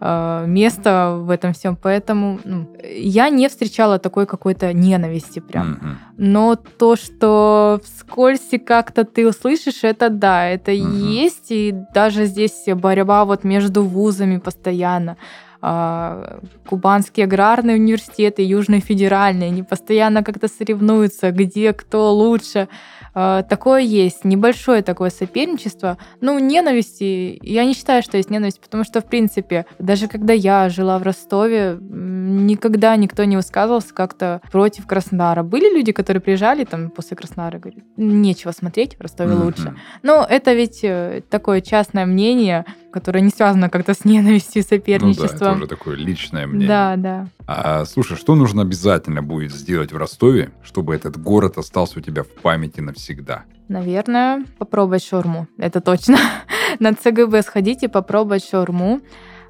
э, 0.00 0.44
место 0.46 1.16
в 1.18 1.30
этом 1.30 1.52
всем. 1.52 1.76
Поэтому 1.76 2.40
ну, 2.44 2.68
я 2.84 3.30
не 3.30 3.48
встречала 3.48 3.98
такой 3.98 4.26
какой-то 4.26 4.72
ненависти 4.72 5.40
прям. 5.40 5.98
Но 6.16 6.56
то, 6.56 6.96
что 6.96 7.80
вскользь 7.84 8.50
как-то 8.66 9.04
ты 9.04 9.28
услышишь, 9.28 9.84
это 9.84 10.08
да, 10.08 10.46
это 10.48 10.70
есть, 10.72 11.50
и 11.50 11.74
даже 11.94 12.26
здесь 12.26 12.64
борьба 12.66 13.24
вот 13.24 13.44
между 13.44 13.82
вузами 13.82 14.38
постоянно. 14.38 15.16
А, 15.64 16.40
Кубанский 16.66 17.22
аграрный 17.22 17.76
университет 17.76 18.40
и 18.40 18.42
Южный 18.42 18.80
федеральный, 18.80 19.46
они 19.46 19.62
постоянно 19.62 20.24
как-то 20.24 20.48
соревнуются, 20.48 21.30
где 21.30 21.72
кто 21.72 22.12
лучше. 22.12 22.68
А, 23.14 23.42
такое 23.44 23.82
есть, 23.82 24.24
небольшое 24.24 24.82
такое 24.82 25.10
соперничество. 25.10 25.98
Ну, 26.20 26.38
ненависти, 26.40 27.38
я 27.42 27.64
не 27.64 27.74
считаю, 27.74 28.02
что 28.02 28.16
есть 28.16 28.30
ненависть, 28.30 28.60
потому 28.60 28.82
что, 28.82 29.00
в 29.00 29.04
принципе, 29.04 29.66
даже 29.78 30.08
когда 30.08 30.32
я 30.32 30.68
жила 30.68 30.98
в 30.98 31.02
Ростове, 31.02 31.78
никогда 31.80 32.96
никто 32.96 33.22
не 33.24 33.36
высказывался 33.36 33.94
как-то 33.94 34.40
против 34.50 34.86
Краснодара. 34.86 35.42
Были 35.42 35.72
люди, 35.72 35.92
которые 35.92 36.20
приезжали 36.20 36.64
там 36.64 36.90
после 36.90 37.16
Краснодара, 37.16 37.58
говорят, 37.58 37.84
нечего 37.96 38.50
смотреть, 38.50 38.96
в 38.96 39.00
Ростове 39.00 39.34
mm-hmm. 39.34 39.44
лучше. 39.44 39.76
Но 40.02 40.26
это 40.28 40.54
ведь 40.54 40.80
э, 40.82 41.22
такое 41.30 41.60
частное 41.60 42.06
мнение, 42.06 42.64
которое 42.92 43.20
не 43.20 43.30
связано 43.30 43.68
как-то 43.68 43.94
с 43.94 44.04
ненавистью, 44.04 44.62
соперничеством. 44.62 45.30
Ну 45.32 45.38
да, 45.38 45.46
это 45.46 45.56
уже 45.56 45.66
такое 45.66 45.96
личное 45.96 46.46
мнение. 46.46 46.68
Да, 46.68 46.96
да. 46.96 47.26
А, 47.46 47.84
слушай, 47.84 48.16
что 48.16 48.34
нужно 48.34 48.62
обязательно 48.62 49.22
будет 49.22 49.52
сделать 49.52 49.92
в 49.92 49.96
Ростове, 49.96 50.52
чтобы 50.62 50.94
этот 50.94 51.20
город 51.20 51.58
остался 51.58 51.98
у 51.98 52.02
тебя 52.02 52.22
в 52.22 52.28
памяти 52.28 52.80
навсегда? 52.80 53.44
Наверное, 53.68 54.44
попробовать 54.58 55.02
шаурму. 55.02 55.48
Это 55.58 55.80
точно. 55.80 56.18
На 56.78 56.94
ЦГБ 56.94 57.42
сходите, 57.42 57.88
попробовать 57.88 58.44
шаурму. 58.48 59.00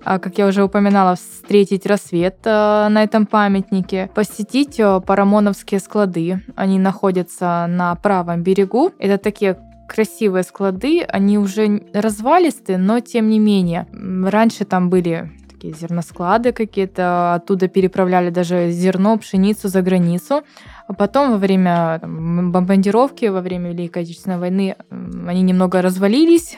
А, 0.04 0.18
как 0.18 0.38
я 0.38 0.46
уже 0.46 0.64
упоминала, 0.64 1.16
встретить 1.16 1.86
рассвет 1.86 2.38
а, 2.44 2.88
на 2.88 3.02
этом 3.02 3.26
памятнике, 3.26 4.10
посетить 4.14 4.80
а, 4.80 5.00
парамоновские 5.00 5.80
склады. 5.80 6.42
Они 6.56 6.78
находятся 6.78 7.66
на 7.68 7.94
правом 7.94 8.42
берегу. 8.42 8.92
Это 8.98 9.18
такие 9.18 9.58
красивые 9.92 10.42
склады, 10.42 11.02
они 11.02 11.38
уже 11.38 11.82
развалисты, 11.92 12.78
но 12.78 13.00
тем 13.00 13.28
не 13.28 13.38
менее. 13.38 13.86
Раньше 13.92 14.64
там 14.64 14.88
были 14.88 15.30
такие 15.50 15.74
зерносклады 15.74 16.52
какие-то, 16.52 17.34
оттуда 17.34 17.68
переправляли 17.68 18.30
даже 18.30 18.70
зерно, 18.70 19.18
пшеницу 19.18 19.68
за 19.68 19.82
границу. 19.82 20.42
А 20.86 20.94
потом 20.94 21.32
во 21.32 21.38
время 21.38 21.98
там, 22.00 22.52
бомбардировки, 22.52 23.26
во 23.26 23.40
время 23.40 23.70
Великой 23.70 24.02
Отечественной 24.02 24.38
войны 24.38 24.76
они 24.90 25.42
немного 25.42 25.82
развалились, 25.82 26.56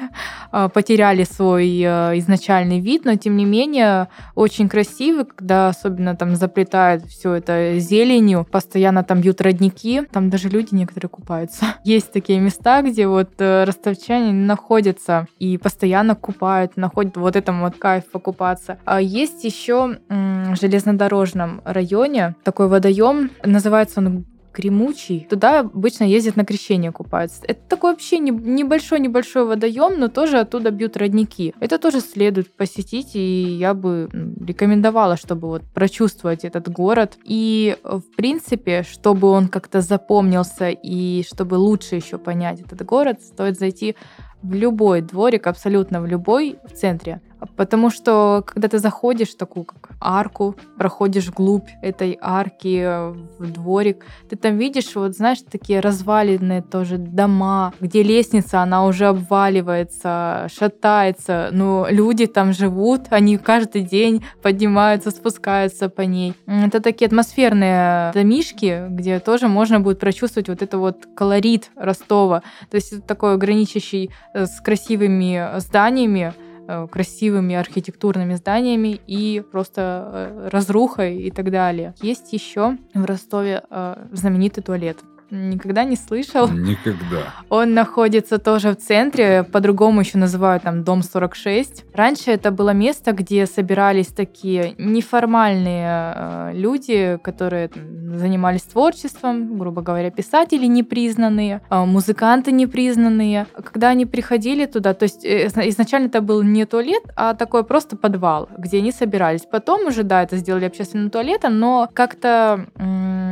а, 0.50 0.68
потеряли 0.68 1.24
свой 1.24 1.80
э, 1.80 2.18
изначальный 2.18 2.80
вид, 2.80 3.04
но 3.04 3.16
тем 3.16 3.37
не 3.37 3.44
менее 3.44 4.08
очень 4.34 4.68
красивый, 4.68 5.24
когда 5.24 5.68
особенно 5.68 6.16
там 6.16 6.37
заплетают 6.37 7.04
все 7.06 7.34
это 7.34 7.78
зеленью, 7.78 8.46
постоянно 8.50 9.04
там 9.04 9.20
бьют 9.20 9.40
родники, 9.40 10.02
там 10.10 10.30
даже 10.30 10.48
люди 10.48 10.74
некоторые 10.74 11.08
купаются. 11.08 11.66
Есть 11.84 12.12
такие 12.12 12.40
места, 12.40 12.82
где 12.82 13.06
вот 13.06 13.30
э, 13.38 13.64
ростовчане 13.64 14.32
находятся 14.32 15.26
и 15.38 15.58
постоянно 15.58 16.14
купают, 16.14 16.76
находят 16.76 17.16
вот 17.16 17.37
этом 17.37 17.60
вот 17.60 17.76
кайф 17.76 18.10
покупаться. 18.10 18.78
А 18.84 19.00
есть 19.00 19.44
еще 19.44 19.98
в 20.08 20.56
железнодорожном 20.56 21.60
районе 21.64 22.34
такой 22.44 22.68
водоем, 22.68 23.30
называется 23.44 24.00
он 24.00 24.23
Кремучий. 24.55 25.27
Туда 25.29 25.61
обычно 25.61 26.05
ездят 26.05 26.37
на 26.37 26.45
крещение 26.45 26.93
купаются. 26.93 27.43
Это 27.47 27.61
такой 27.69 27.90
вообще 27.93 28.19
небольшой-небольшой 28.19 29.45
водоем, 29.45 29.99
но 29.99 30.09
тоже 30.09 30.38
оттуда 30.38 30.71
бьют 30.71 30.97
родники. 30.97 31.53
Это 31.59 31.79
тоже 31.79 32.01
следует 32.01 32.57
посетить, 32.57 33.17
и 33.17 33.57
я 33.59 33.75
бы 33.75 34.09
рекомендовала, 34.12 35.17
чтобы 35.17 35.49
вот 35.49 35.62
прочувствовать 35.75 36.45
этот 36.45 36.69
город. 36.69 37.19
И, 37.25 37.77
в 37.83 38.03
принципе, 38.17 38.85
чтобы 38.85 39.29
он 39.29 39.49
как-то 39.49 39.81
запомнился 39.81 40.71
и 40.71 41.25
чтобы 41.29 41.57
лучше 41.57 41.97
еще 41.97 42.19
понять 42.19 42.61
этот 42.61 42.85
город, 42.85 43.23
стоит 43.23 43.59
зайти 43.59 43.97
в 44.43 44.53
любой 44.53 45.01
дворик, 45.01 45.47
абсолютно 45.47 46.01
в 46.01 46.07
любой 46.07 46.59
в 46.64 46.73
центре. 46.73 47.21
Потому 47.57 47.90
что, 47.90 48.42
когда 48.46 48.68
ты 48.68 48.78
заходишь 48.78 49.30
в 49.30 49.37
такую 49.37 49.64
как 49.64 49.90
арку, 50.00 50.57
проходишь 50.78 51.28
вглубь 51.28 51.68
этой 51.83 52.18
арки 52.20 52.80
э, 52.83 53.11
в 53.38 53.52
дворик, 53.52 54.04
ты 54.28 54.37
там 54.37 54.57
видишь, 54.59 54.94
вот 54.94 55.14
знаешь, 55.14 55.38
такие 55.50 55.80
разваленные 55.80 56.62
тоже 56.62 56.98
дома, 56.98 57.72
где 57.80 58.02
лестница, 58.02 58.61
она 58.61 58.87
уже 58.87 59.07
обваливается, 59.07 60.48
шатается, 60.52 61.48
но 61.52 61.87
люди 61.90 62.26
там 62.26 62.52
живут, 62.52 63.02
они 63.11 63.38
каждый 63.38 63.83
день 63.83 64.24
поднимаются, 64.42 65.11
спускаются 65.11 65.88
по 65.88 66.02
ней. 66.02 66.35
Это 66.46 66.80
такие 66.80 67.07
атмосферные 67.07 68.12
домишки, 68.12 68.87
где 68.88 69.18
тоже 69.20 69.48
можно 69.48 69.80
будет 69.80 69.98
прочувствовать 70.00 70.48
вот 70.48 70.62
это 70.62 70.78
вот 70.78 71.07
колорит 71.14 71.70
Ростова. 71.76 72.42
То 72.70 72.76
есть 72.76 72.92
это 72.92 73.02
такой 73.02 73.37
граничащий 73.37 74.11
э, 74.35 74.46
с 74.46 74.61
красивыми 74.61 75.59
зданиями, 75.59 76.24
Э, 76.24 76.43
красивыми 76.90 77.55
архитектурными 77.55 78.35
зданиями 78.35 79.00
и 79.07 79.42
просто 79.53 79.81
э, 79.81 80.48
разрухой 80.50 81.16
и 81.18 81.31
так 81.31 81.50
далее. 81.50 81.94
Есть 82.00 82.33
еще 82.33 82.77
в 82.94 83.05
Ростове 83.05 83.62
э, 83.70 84.07
знаменитый 84.12 84.62
туалет. 84.62 84.98
Никогда 85.30 85.84
не 85.84 85.96
слышал. 85.96 86.48
Никогда. 86.48 87.34
Он 87.48 87.74
находится 87.74 88.38
тоже 88.38 88.70
в 88.70 88.76
центре, 88.76 89.42
по-другому 89.42 90.00
еще 90.00 90.18
называют 90.18 90.64
там 90.64 90.84
Дом 90.84 91.02
46. 91.02 91.84
Раньше 91.94 92.30
это 92.30 92.50
было 92.50 92.70
место, 92.70 93.12
где 93.12 93.46
собирались 93.46 94.08
такие 94.08 94.74
неформальные 94.78 96.14
э, 96.16 96.50
люди, 96.54 97.18
которые 97.22 97.70
занимались 98.16 98.62
творчеством, 98.62 99.58
грубо 99.58 99.82
говоря, 99.82 100.10
писатели 100.10 100.66
непризнанные, 100.66 101.62
э, 101.68 101.84
музыканты 101.84 102.52
непризнанные. 102.52 103.46
Когда 103.54 103.88
они 103.88 104.06
приходили 104.06 104.66
туда, 104.66 104.94
то 104.94 105.04
есть 105.04 105.24
э, 105.24 105.46
изначально 105.46 106.06
это 106.06 106.20
был 106.20 106.42
не 106.42 106.64
туалет, 106.66 107.02
а 107.16 107.34
такой 107.34 107.64
просто 107.64 107.96
подвал, 107.96 108.48
где 108.56 108.78
они 108.78 108.92
собирались. 108.92 109.42
Потом 109.50 109.87
уже, 109.87 110.02
да, 110.02 110.22
это 110.22 110.37
сделали 110.37 110.66
общественным 110.66 111.10
туалетом, 111.10 111.58
но 111.58 111.88
как-то 111.92 112.66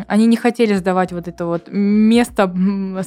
они 0.09 0.26
не 0.26 0.37
хотели 0.37 0.74
сдавать 0.74 1.12
вот 1.12 1.28
это 1.28 1.46
вот 1.46 1.68
место 1.83 2.53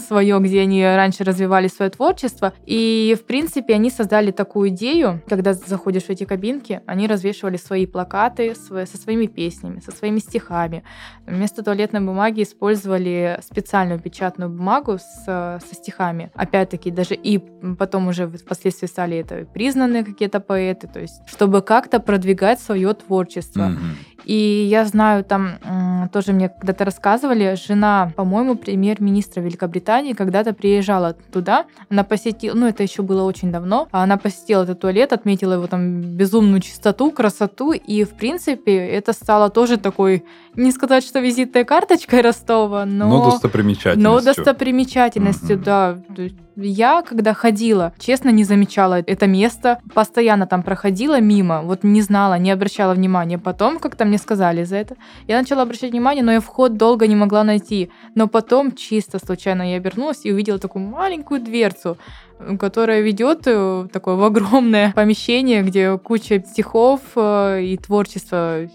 свое, 0.08 0.40
где 0.40 0.62
они 0.62 0.84
раньше 0.84 1.24
развивали 1.24 1.68
свое 1.68 1.92
творчество. 1.92 2.54
И, 2.66 3.16
в 3.20 3.26
принципе, 3.26 3.76
они 3.76 3.90
создали 3.90 4.32
такую 4.32 4.70
идею, 4.70 5.22
когда 5.28 5.54
заходишь 5.54 6.04
в 6.04 6.10
эти 6.10 6.24
кабинки, 6.26 6.82
они 6.86 7.08
развешивали 7.08 7.58
свои 7.58 7.86
плакаты 7.86 8.56
со 8.56 8.98
своими 8.98 9.28
песнями, 9.28 9.80
со 9.80 9.92
своими 9.92 10.20
стихами. 10.20 10.84
Вместо 11.26 11.64
туалетной 11.64 12.02
бумаги 12.02 12.44
использовали 12.44 13.40
специальную 13.42 14.00
печатную 14.00 14.50
бумагу 14.50 14.98
с, 14.98 15.26
со 15.26 15.76
стихами. 15.76 16.32
Опять-таки, 16.36 16.92
даже 16.92 17.16
и 17.16 17.40
потом 17.78 18.08
уже 18.08 18.28
впоследствии 18.28 18.88
стали 18.88 19.18
это 19.18 19.46
признанные 19.46 20.04
какие-то 20.04 20.40
поэты, 20.40 20.88
то 20.88 21.00
есть 21.00 21.22
чтобы 21.28 21.62
как-то 21.62 22.00
продвигать 22.00 22.60
свое 22.60 22.94
творчество. 22.94 23.62
Mm-hmm. 23.62 24.15
И 24.26 24.68
я 24.70 24.86
знаю, 24.86 25.24
там 25.24 26.10
тоже 26.12 26.34
мне 26.34 26.50
когда-то 26.50 26.86
рассказывали, 26.86 27.56
жена, 27.56 28.12
по-моему, 28.16 28.56
премьер-министра 28.56 29.42
Великобритании 29.42 30.14
когда-то 30.14 30.54
приезжала 30.54 31.14
туда, 31.32 31.66
она 31.90 32.04
посетила, 32.04 32.56
ну 32.56 32.68
это 32.68 32.84
еще 32.84 33.02
было 33.02 33.24
очень 33.24 33.52
давно, 33.52 33.88
она 33.92 34.18
посетила 34.18 34.64
этот 34.64 34.80
туалет, 34.80 35.14
отметила 35.14 35.54
его 35.54 35.68
там 35.68 36.02
безумную 36.02 36.62
чистоту, 36.62 37.12
красоту, 37.12 37.72
и 37.74 38.04
в 38.04 38.16
принципе 38.16 38.76
это 38.76 39.14
стало 39.14 39.50
тоже 39.50 39.78
такой, 39.78 40.26
не 40.56 40.72
сказать, 40.72 41.04
что 41.04 41.20
визитной 41.20 41.64
карточкой 41.64 42.22
Ростова, 42.22 42.86
но... 42.86 43.08
Но 43.08 43.32
достопримечательностью. 43.32 44.12
Но 44.12 44.22
достопримечательностью, 44.22 45.58
mm-hmm. 45.58 45.64
да. 45.64 45.98
Я, 46.58 47.02
когда 47.02 47.34
ходила, 47.34 47.94
честно, 48.00 48.30
не 48.30 48.46
замечала 48.46 49.02
это 49.06 49.28
место, 49.28 49.80
постоянно 49.94 50.48
там 50.48 50.64
проходила 50.64 51.20
мимо, 51.20 51.62
вот 51.62 51.84
не 51.84 52.02
знала, 52.02 52.38
не 52.38 52.50
обращала 52.50 52.94
внимания. 52.94 53.38
Потом 53.38 53.78
как-то 53.78 54.06
мне 54.06 54.18
сказали 54.18 54.64
за 54.64 54.78
это. 54.78 54.96
Я 55.28 55.40
начала 55.40 55.64
обращать 55.64 55.92
внимание, 55.92 56.24
но 56.24 56.32
я 56.32 56.40
вход 56.40 56.78
долго 56.78 57.08
не 57.08 57.16
могла 57.16 57.44
найти. 57.44 57.92
Но 58.16 58.28
потом 58.28 58.72
чисто 58.72 59.20
случайно 59.20 59.70
я 59.70 59.78
обернулась 59.78 60.22
и 60.24 60.32
увидела 60.32 60.58
такую 60.58 60.86
маленькую 60.86 61.42
дверцу 61.42 61.98
которая 62.60 63.02
ведет 63.02 63.44
э, 63.46 63.88
такое 63.92 64.16
в 64.16 64.24
огромное 64.24 64.92
помещение, 64.94 65.64
где 65.64 65.98
куча 65.98 66.44
стихов 66.46 67.02
э, 67.16 67.64
и 67.64 67.78
творчества 67.78 68.64
э, 68.64 68.68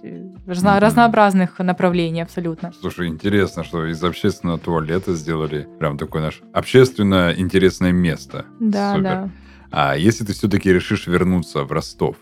разно- 0.47 0.81
разнообразных 0.81 1.59
направлений 1.59 2.23
абсолютно. 2.23 2.73
Слушай, 2.81 3.09
интересно, 3.09 3.65
что 3.65 3.87
из 3.87 4.03
общественного 4.03 4.59
туалета 4.59 5.15
сделали 5.15 5.69
прям 5.79 5.99
такое 5.99 6.23
наше 6.23 6.43
общественно 6.53 7.35
интересное 7.37 7.93
место. 7.93 8.47
Да, 8.61 8.93
Супер. 8.93 9.03
да. 9.03 9.31
А 9.71 9.97
если 9.97 10.25
ты 10.25 10.33
все-таки 10.33 10.73
решишь 10.73 11.07
вернуться 11.07 11.65
в 11.65 11.73
Ростов 11.73 12.17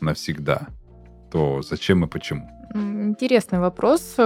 навсегда, 0.00 0.68
то 1.30 1.62
зачем 1.62 2.04
и 2.04 2.08
почему? 2.08 2.48
Интересный 2.74 3.58
вопрос. 3.58 4.16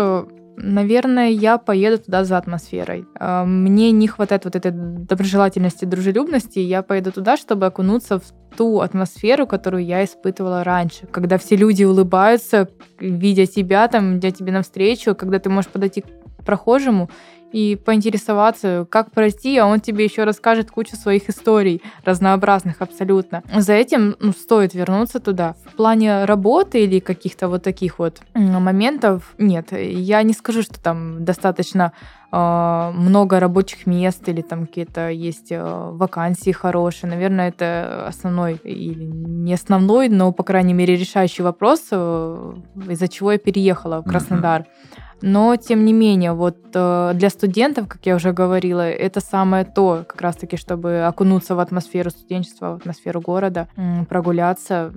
Наверное, 0.61 1.29
я 1.29 1.57
поеду 1.57 2.03
туда 2.03 2.25
за 2.25 2.37
атмосферой. 2.37 3.07
А, 3.19 3.45
мне 3.45 3.93
не 3.93 4.09
хватает 4.09 4.45
вот 4.45 4.57
этой 4.57 4.73
доброжелательности, 4.73 5.85
дружелюбности. 5.85 6.59
Я 6.59 6.83
поеду 6.83 7.13
туда, 7.13 7.37
чтобы 7.37 7.67
окунуться 7.67 8.19
в 8.19 8.25
ту 8.57 8.81
атмосферу, 8.81 9.47
которую 9.47 9.85
я 9.85 10.05
испытывала 10.05 10.65
раньше. 10.65 11.07
Когда 11.07 11.39
все 11.39 11.55
люди 11.55 11.85
улыбаются, 11.85 12.69
видя 12.99 13.47
тебя, 13.47 13.87
там, 13.87 14.19
идя 14.19 14.33
тебе 14.33 14.51
навстречу, 14.51 15.15
когда 15.15 15.39
ты 15.39 15.49
можешь 15.49 15.71
подойти 15.71 16.01
к 16.01 16.45
прохожему 16.45 17.09
и 17.53 17.77
поинтересоваться, 17.77 18.87
как 18.91 19.11
пройти, 19.11 19.57
а 19.59 19.67
он 19.67 19.81
тебе 19.81 20.05
еще 20.05 20.25
расскажет 20.25 20.71
кучу 20.71 20.97
своих 20.97 21.29
историй, 21.29 21.83
разнообразных 22.05 22.83
абсолютно. 22.83 23.43
За 23.55 23.73
этим 23.73 24.17
ну, 24.21 24.33
стоит 24.33 24.75
вернуться 24.75 25.21
туда. 25.21 25.55
В 25.67 25.77
плане 25.77 26.25
работы 26.25 26.85
или 26.85 26.99
каких-то 26.99 27.49
вот 27.49 27.63
таких 27.63 27.99
вот 27.99 28.21
моментов 28.35 29.35
нет. 29.39 29.73
Я 29.73 30.23
не 30.23 30.33
скажу, 30.33 30.63
что 30.63 30.81
там 30.81 31.25
достаточно 31.25 31.93
э, 32.31 32.93
много 32.95 33.41
рабочих 33.41 33.87
мест 33.87 34.29
или 34.29 34.43
там 34.43 34.67
какие-то 34.67 35.09
есть 35.09 35.51
э, 35.51 35.63
вакансии 35.63 36.51
хорошие. 36.51 37.11
Наверное, 37.11 37.49
это 37.49 38.07
основной 38.07 38.55
или 38.65 39.05
не 39.05 39.55
основной, 39.55 40.09
но, 40.09 40.33
по 40.33 40.43
крайней 40.43 40.75
мере, 40.75 40.97
решающий 40.97 41.43
вопрос, 41.43 41.89
э, 41.91 42.55
из-за 42.89 43.09
чего 43.09 43.33
я 43.33 43.39
переехала 43.39 44.01
в 44.01 44.05
Краснодар. 44.05 44.63
Mm-hmm. 44.63 45.08
Но, 45.21 45.57
тем 45.57 45.85
не 45.85 45.93
менее, 45.93 46.33
вот 46.33 46.57
э, 46.75 47.13
для 47.15 47.31
студентов, 47.31 47.89
как 47.89 48.07
я 48.07 48.15
уже 48.15 48.33
говорила, 48.33 48.83
это 48.83 49.21
самое 49.21 49.65
то, 49.65 50.05
как 50.07 50.21
раз-таки, 50.21 50.57
чтобы 50.57 51.03
окунуться 51.03 51.55
в 51.57 51.61
атмосферу 51.61 52.11
студенчества, 52.11 52.73
в 52.73 52.77
атмосферу 52.77 53.21
города, 53.21 53.69
прогуляться. 54.09 54.93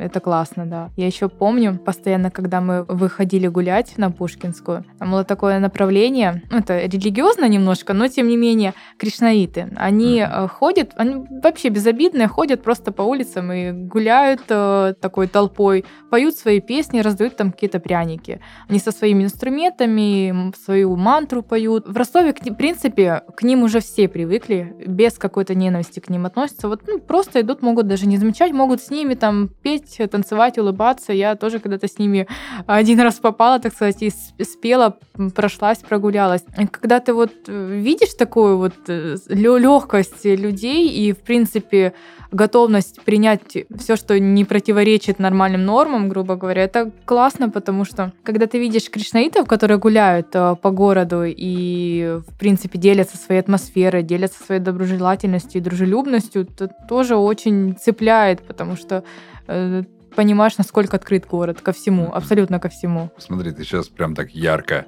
Это 0.00 0.20
классно, 0.20 0.66
да. 0.66 0.90
Я 0.96 1.06
еще 1.06 1.28
помню, 1.28 1.78
постоянно, 1.78 2.30
когда 2.30 2.60
мы 2.60 2.82
выходили 2.84 3.46
гулять 3.46 3.96
на 3.96 4.10
Пушкинскую, 4.10 4.84
там 4.98 5.12
было 5.12 5.24
такое 5.24 5.58
направление, 5.60 6.42
ну, 6.50 6.58
это 6.58 6.84
религиозно 6.84 7.48
немножко, 7.48 7.94
но, 7.94 8.08
тем 8.08 8.28
не 8.28 8.36
менее, 8.36 8.74
кришнаиты. 8.98 9.68
Они 9.76 10.20
mm-hmm. 10.20 10.48
ходят, 10.48 10.92
они 10.96 11.24
вообще 11.42 11.68
безобидные, 11.68 12.28
ходят 12.28 12.62
просто 12.62 12.92
по 12.92 13.02
улицам 13.02 13.52
и 13.52 13.70
гуляют 13.70 14.42
э, 14.48 14.94
такой 15.00 15.28
толпой, 15.28 15.84
поют 16.10 16.36
свои 16.36 16.60
песни, 16.60 17.00
раздают 17.00 17.36
там 17.36 17.52
какие-то 17.52 17.78
пряники. 17.78 18.40
Они 18.68 18.78
со 18.78 18.90
своими 18.90 19.24
инструментами 19.24 19.53
инструментами, 19.54 20.52
свою 20.64 20.96
мантру 20.96 21.42
поют. 21.42 21.86
В 21.86 21.96
Ростове, 21.96 22.34
в 22.34 22.54
принципе, 22.54 23.22
к 23.36 23.42
ним 23.42 23.62
уже 23.62 23.80
все 23.80 24.08
привыкли, 24.08 24.74
без 24.86 25.14
какой-то 25.14 25.54
ненависти 25.54 26.00
к 26.00 26.08
ним 26.08 26.26
относятся. 26.26 26.68
Вот 26.68 26.82
ну, 26.86 26.98
просто 26.98 27.40
идут, 27.40 27.62
могут 27.62 27.86
даже 27.86 28.06
не 28.06 28.16
замечать, 28.16 28.52
могут 28.52 28.82
с 28.82 28.90
ними 28.90 29.14
там 29.14 29.48
петь, 29.62 30.00
танцевать, 30.10 30.58
улыбаться. 30.58 31.12
Я 31.12 31.36
тоже 31.36 31.58
когда-то 31.58 31.86
с 31.88 31.98
ними 31.98 32.26
один 32.66 33.00
раз 33.00 33.14
попала, 33.14 33.58
так 33.60 33.72
сказать, 33.74 34.02
и 34.02 34.10
спела, 34.42 34.98
прошлась, 35.34 35.78
прогулялась. 35.78 36.44
Когда 36.70 37.00
ты 37.00 37.12
вот 37.12 37.32
видишь 37.46 38.14
такую 38.14 38.58
вот 38.58 38.74
э, 38.88 39.16
легкость 39.28 40.24
людей 40.24 40.88
и, 40.88 41.12
в 41.12 41.20
принципе, 41.20 41.94
готовность 42.34 43.00
принять 43.02 43.56
все, 43.78 43.96
что 43.96 44.18
не 44.18 44.44
противоречит 44.44 45.18
нормальным 45.18 45.64
нормам, 45.64 46.08
грубо 46.08 46.36
говоря, 46.36 46.64
это 46.64 46.90
классно, 47.04 47.48
потому 47.48 47.84
что 47.84 48.12
когда 48.22 48.46
ты 48.46 48.58
видишь 48.58 48.90
кришнаитов, 48.90 49.46
которые 49.46 49.78
гуляют 49.78 50.28
э, 50.34 50.56
по 50.60 50.70
городу 50.70 51.22
и, 51.24 52.20
в 52.26 52.38
принципе, 52.38 52.78
делятся 52.78 53.16
своей 53.16 53.40
атмосферой, 53.40 54.02
делятся 54.02 54.42
своей 54.42 54.60
доброжелательностью 54.60 55.60
и 55.60 55.64
дружелюбностью, 55.64 56.42
это 56.42 56.68
тоже 56.88 57.16
очень 57.16 57.76
цепляет, 57.80 58.42
потому 58.42 58.76
что 58.76 59.04
э, 59.46 59.84
понимаешь, 60.14 60.58
насколько 60.58 60.96
открыт 60.96 61.26
город 61.26 61.60
ко 61.60 61.72
всему, 61.72 62.12
абсолютно 62.12 62.58
ко 62.58 62.68
всему. 62.68 63.10
Смотри, 63.18 63.52
ты 63.52 63.64
сейчас 63.64 63.88
прям 63.88 64.14
так 64.14 64.30
ярко 64.30 64.86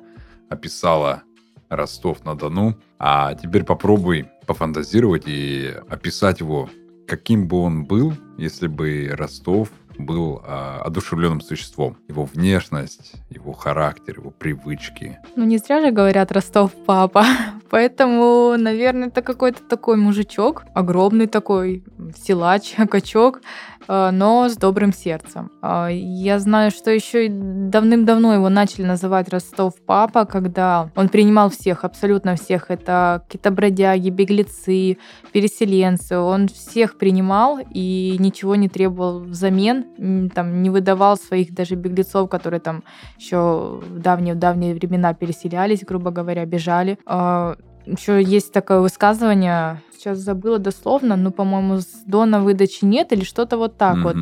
описала 0.49 1.23
Ростов-на-Дону, 1.69 2.77
а 2.99 3.35
теперь 3.35 3.65
попробуй 3.65 4.29
пофантазировать 4.47 5.25
и 5.27 5.75
описать 5.89 6.41
его 6.41 6.71
каким 7.07 7.49
бы 7.49 7.59
он 7.59 7.85
был, 7.85 8.15
если 8.39 8.67
бы 8.67 9.09
Ростов 9.13 9.71
был 9.99 10.43
э, 10.45 10.79
одушевленным 10.85 11.41
существом. 11.41 11.97
Его 12.09 12.25
внешность, 12.25 13.13
его 13.31 13.53
характер, 13.53 14.19
его 14.19 14.31
привычки. 14.31 15.19
Ну, 15.37 15.45
не 15.45 15.59
зря 15.59 15.81
же 15.81 15.91
говорят 15.91 16.33
Ростов 16.33 16.73
папа. 16.87 17.25
Поэтому, 17.71 18.55
наверное, 18.57 19.09
это 19.09 19.23
какой-то 19.23 19.63
такой 19.63 19.97
мужичок, 19.97 20.65
огромный 20.75 21.27
такой, 21.27 21.85
силач, 22.17 22.75
качок, 22.91 23.41
э, 23.89 24.11
но 24.13 24.49
с 24.49 24.57
добрым 24.57 24.93
сердцем. 24.93 25.51
А, 25.63 25.89
я 25.89 26.39
знаю, 26.39 26.71
что 26.71 26.91
еще 26.91 27.29
давным-давно 27.29 28.35
его 28.35 28.49
начали 28.49 28.85
называть 28.85 29.29
Ростов 29.29 29.75
папа, 29.85 30.25
когда 30.27 30.91
он 30.95 31.09
принимал 31.09 31.51
всех, 31.51 31.85
абсолютно 31.85 32.37
всех. 32.37 32.71
Это 32.71 33.23
какие-то 33.27 33.51
бродяги, 33.51 34.11
беглецы, 34.11 34.99
переселенцы. 35.33 36.19
Он 36.19 36.49
всех 36.49 36.99
принимал 36.99 37.59
и 37.71 38.17
ничего 38.19 38.55
не 38.57 38.69
требовал 38.69 39.21
взамен. 39.21 39.86
Там 40.35 40.63
не 40.63 40.71
выдавал 40.71 41.17
своих 41.17 41.55
даже 41.55 41.75
беглецов, 41.75 42.29
которые 42.29 42.61
там 42.61 42.83
еще 43.19 43.81
в 43.83 43.99
давние-давние 43.99 44.75
времена 44.75 45.15
переселялись, 45.15 45.85
грубо 45.85 46.11
говоря, 46.11 46.45
бежали. 46.45 46.99
А, 47.07 47.57
еще 47.87 48.23
есть 48.23 48.53
такое 48.53 48.81
высказывание, 48.81 49.81
сейчас 49.97 50.19
забыла 50.19 50.59
дословно, 50.59 51.17
но, 51.17 51.31
по-моему, 51.31 51.79
с 51.79 52.03
дона 52.07 52.41
выдачи 52.41 52.85
нет 52.85 53.13
или 53.13 53.25
что-то 53.25 53.57
вот 53.57 53.79
так 53.79 53.97
mm-hmm. 53.97 54.03
вот. 54.03 54.17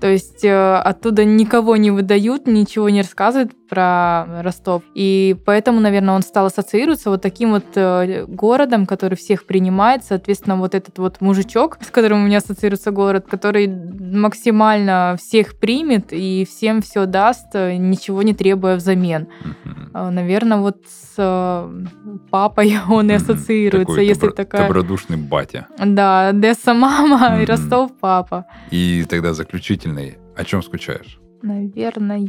То 0.00 0.08
есть 0.08 0.44
э, 0.44 0.76
оттуда 0.76 1.24
никого 1.24 1.76
не 1.76 1.90
выдают, 1.90 2.46
ничего 2.46 2.88
не 2.90 3.02
рассказывают 3.02 3.52
про 3.74 4.42
Ростов. 4.42 4.82
И 4.94 5.36
поэтому, 5.44 5.80
наверное, 5.80 6.14
он 6.14 6.22
стал 6.22 6.46
ассоциироваться 6.46 7.10
вот 7.10 7.22
таким 7.22 7.50
вот 7.50 7.64
э, 7.74 8.24
городом, 8.28 8.86
который 8.86 9.16
всех 9.16 9.46
принимает. 9.46 10.04
Соответственно, 10.04 10.56
вот 10.56 10.76
этот 10.76 10.98
вот 10.98 11.20
мужичок, 11.20 11.78
с 11.80 11.90
которым 11.90 12.22
у 12.22 12.26
меня 12.26 12.38
ассоциируется 12.38 12.92
город, 12.92 13.26
который 13.28 13.66
максимально 13.66 15.16
всех 15.20 15.58
примет 15.58 16.12
и 16.12 16.46
всем 16.48 16.82
все 16.82 17.06
даст, 17.06 17.48
э, 17.54 17.74
ничего 17.76 18.22
не 18.22 18.32
требуя 18.32 18.76
взамен. 18.76 19.26
Mm-hmm. 19.26 20.10
Наверное, 20.10 20.58
вот 20.58 20.76
с 20.86 21.68
папой 22.30 22.76
он 22.88 23.10
и 23.10 23.14
ассоциируется, 23.14 23.92
Такой 23.92 24.06
если 24.06 24.28
добро- 24.28 24.34
такая... 24.34 24.62
Добродушный 24.68 25.16
батя. 25.16 25.66
Да, 25.84 26.28
Одесса 26.28 26.74
мама 26.74 27.38
mm-hmm. 27.38 27.42
и 27.42 27.46
Ростов 27.46 27.90
папа. 28.00 28.46
И 28.70 29.04
тогда 29.08 29.34
заключительный. 29.34 30.18
О 30.36 30.44
чем 30.44 30.62
скучаешь? 30.62 31.18
Наверное, 31.44 32.26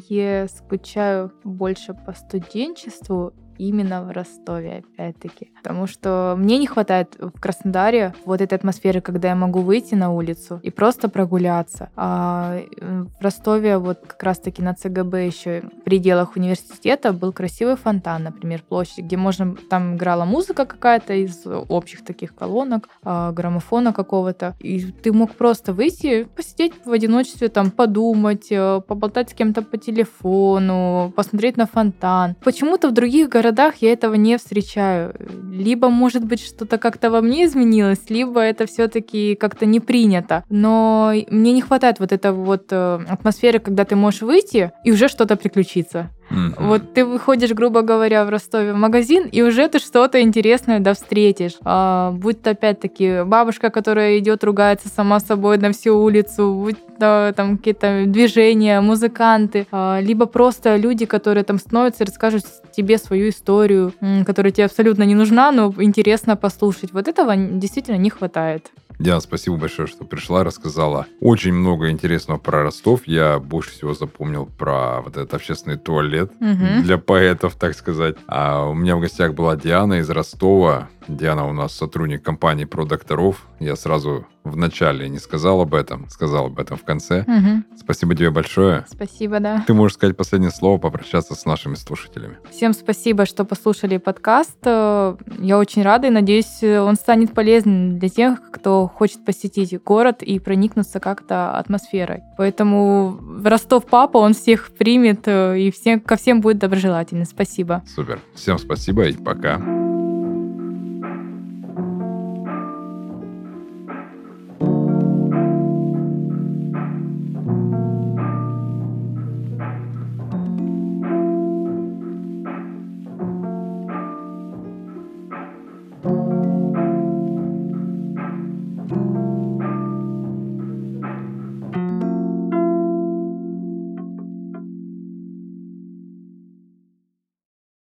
скучаю 0.50 1.32
больше 1.46 1.94
по 1.94 2.12
студенчеству 2.12 3.32
именно 3.58 4.04
в 4.04 4.12
Ростове, 4.12 4.84
опять-таки. 4.94 5.52
Потому 5.62 5.88
что 5.88 6.36
мне 6.38 6.58
не 6.58 6.68
хватает 6.68 7.16
в 7.20 7.40
Краснодаре 7.40 8.14
вот 8.26 8.42
этой 8.42 8.56
атмосферы, 8.56 9.02
когда 9.02 9.30
я 9.30 9.36
могу 9.36 9.60
выйти 9.62 9.96
на 9.96 10.12
улицу 10.12 10.60
и 10.64 10.70
просто 10.70 11.10
прогуляться. 11.10 11.90
А 11.96 12.60
в 12.80 13.22
Ростове 13.22 13.78
вот 13.78 14.00
как 14.06 14.22
раз-таки 14.24 14.62
на 14.62 14.74
ЦГБ 14.74 15.26
еще 15.26 15.62
в 15.62 15.84
пределах 15.84 16.36
университета 16.36 17.14
был 17.14 17.34
красивый 17.34 17.76
фонтан, 17.76 18.24
например, 18.24 18.64
площадь, 18.68 19.06
где 19.06 19.18
можно... 19.18 19.56
Там 19.70 19.96
играла 19.96 20.26
музыка 20.26 20.66
какая-то 20.66 21.14
из 21.14 21.44
общих 21.46 22.04
таких 22.04 22.36
колонок, 22.36 22.90
а, 23.04 23.32
граммофона 23.32 23.94
какого-то. 23.94 24.56
И 24.60 24.92
ты 24.92 25.12
мог 25.12 25.36
просто 25.36 25.74
выйти, 25.74 26.28
посидеть 26.36 26.74
в 26.86 26.92
одиночестве, 26.92 27.50
там, 27.50 27.72
подумать, 27.72 28.52
э, 28.52 28.82
поболтать 28.88 29.30
с 29.30 29.34
кем-то 29.34 29.62
по 29.62 29.78
телефону, 29.78 31.14
посмотреть 31.16 31.58
на 31.58 31.66
фонтан. 31.66 32.36
Почему-то 32.44 32.90
в 32.90 32.92
других 32.94 33.30
городах 33.30 33.45
городах 33.46 33.76
я 33.82 33.94
этого 33.94 34.16
не 34.16 34.38
встречаю. 34.38 35.14
Либо, 35.52 35.90
может 35.90 36.26
быть, 36.26 36.44
что-то 36.44 36.78
как-то 36.78 37.12
во 37.12 37.22
мне 37.22 37.46
изменилось, 37.46 38.10
либо 38.10 38.40
это 38.40 38.66
все-таки 38.66 39.36
как-то 39.36 39.66
не 39.66 39.80
принято. 39.80 40.44
Но 40.50 41.14
мне 41.30 41.52
не 41.52 41.62
хватает 41.62 42.00
вот 42.00 42.12
этой 42.12 42.32
вот 42.32 42.68
э, 42.72 43.00
атмосферы, 43.08 43.60
когда 43.60 43.86
ты 43.86 43.96
можешь 43.96 44.22
выйти 44.22 44.72
и 44.84 44.92
уже 44.92 45.08
что-то 45.08 45.36
приключиться. 45.36 46.10
Mm-hmm. 46.30 46.54
Вот 46.60 46.94
ты 46.94 47.06
выходишь, 47.06 47.52
грубо 47.52 47.82
говоря, 47.82 48.26
в 48.26 48.30
Ростове 48.30 48.74
в 48.74 48.78
магазин, 48.78 49.28
и 49.32 49.42
уже 49.42 49.68
ты 49.68 49.80
что-то 49.80 50.22
интересное 50.22 50.80
да 50.80 50.94
встретишь. 50.94 51.54
А, 51.64 52.12
будь 52.12 52.42
то 52.42 52.52
опять-таки 52.52 53.24
бабушка, 53.24 53.70
которая 53.70 54.18
идет, 54.20 54.44
ругается 54.44 54.90
сама 54.90 55.20
собой 55.20 55.58
на 55.58 55.72
всю 55.72 55.98
улицу, 55.98 56.54
будь 56.54 56.78
то 57.00 57.34
там 57.36 57.58
какие-то 57.58 58.06
движения, 58.08 58.82
музыканты, 58.82 59.68
а, 59.72 60.00
либо 60.02 60.26
просто 60.26 60.76
люди, 60.78 61.06
которые 61.06 61.44
там 61.44 61.60
становятся 61.60 62.04
и 62.04 62.08
расскажут 62.08 62.44
тебе 62.76 62.98
свою 62.98 63.30
историю, 63.30 63.94
которая 64.26 64.52
тебе 64.52 64.66
абсолютно 64.66 65.04
не 65.04 65.16
нужна, 65.16 65.52
но 65.52 65.74
интересно 65.78 66.36
послушать. 66.36 66.92
Вот 66.94 67.08
этого 67.08 67.36
действительно 67.36 67.98
не 67.98 68.10
хватает. 68.10 68.72
Диана, 69.00 69.20
спасибо 69.20 69.58
большое, 69.58 69.88
что 69.88 70.06
пришла, 70.06 70.44
рассказала 70.44 71.08
очень 71.20 71.54
много 71.54 71.90
интересного 71.90 72.38
про 72.38 72.64
Ростов. 72.64 73.02
Я 73.06 73.40
больше 73.40 73.72
всего 73.72 73.94
запомнил 73.94 74.46
про 74.46 75.02
вот 75.02 75.18
этот 75.18 75.34
общественный 75.34 75.78
туалет 75.78 76.32
угу. 76.40 76.84
для 76.84 76.98
поэтов, 76.98 77.56
так 77.56 77.76
сказать. 77.76 78.16
А 78.28 78.66
у 78.68 78.74
меня 78.74 78.96
в 78.96 79.02
гостях 79.02 79.34
была 79.34 79.56
Диана 79.56 79.96
из 79.96 80.10
Ростова. 80.10 80.90
Диана 81.08 81.48
у 81.48 81.54
нас 81.54 81.74
сотрудник 81.74 82.24
компании 82.24 82.66
про 82.66 82.86
докторов. 82.86 83.46
Я 83.60 83.76
сразу 83.76 84.26
в 84.46 84.56
начале 84.56 85.10
не 85.10 85.20
сказал 85.20 85.60
об 85.62 85.74
этом, 85.74 86.08
сказал 86.10 86.46
об 86.46 86.60
этом 86.60 86.78
в 86.78 86.84
конце. 86.84 87.22
Угу. 87.22 87.78
Спасибо 87.80 88.16
тебе 88.16 88.30
большое. 88.30 88.86
Спасибо, 88.90 89.40
да. 89.40 89.64
Ты 89.68 89.74
можешь 89.74 89.96
сказать 89.96 90.16
последнее 90.16 90.52
слово, 90.52 90.78
попрощаться 90.78 91.36
с 91.36 91.46
нашими 91.46 91.76
слушателями. 91.76 92.38
Всем 92.52 92.74
спасибо, 92.74 93.26
что 93.26 93.44
послушали 93.44 93.98
подкаст. 93.98 94.58
Я 94.66 95.58
очень 95.58 95.82
рада 95.82 96.08
и 96.08 96.12
надеюсь, 96.12 96.64
он 96.64 96.96
станет 96.96 97.34
полезным 97.34 98.00
для 98.00 98.10
тех, 98.10 98.52
кто 98.52 98.88
хочет 98.88 99.26
посетить 99.26 99.82
город 99.84 100.22
и 100.22 100.40
проникнуться 100.40 101.00
как-то 101.00 101.58
атмосферой. 101.58 102.22
Поэтому 102.38 103.20
Ростов 103.44 103.86
папа, 103.86 104.18
он 104.18 104.34
всех 104.34 104.70
примет 104.78 105.28
и 105.28 105.72
всем, 105.72 106.00
ко 106.00 106.16
всем 106.16 106.42
будет 106.42 106.60
доброжелательный. 106.60 107.26
Спасибо. 107.26 107.84
Супер. 107.96 108.20
Всем 108.36 108.58
спасибо 108.58 109.06
и 109.08 109.14
пока. 109.14 109.75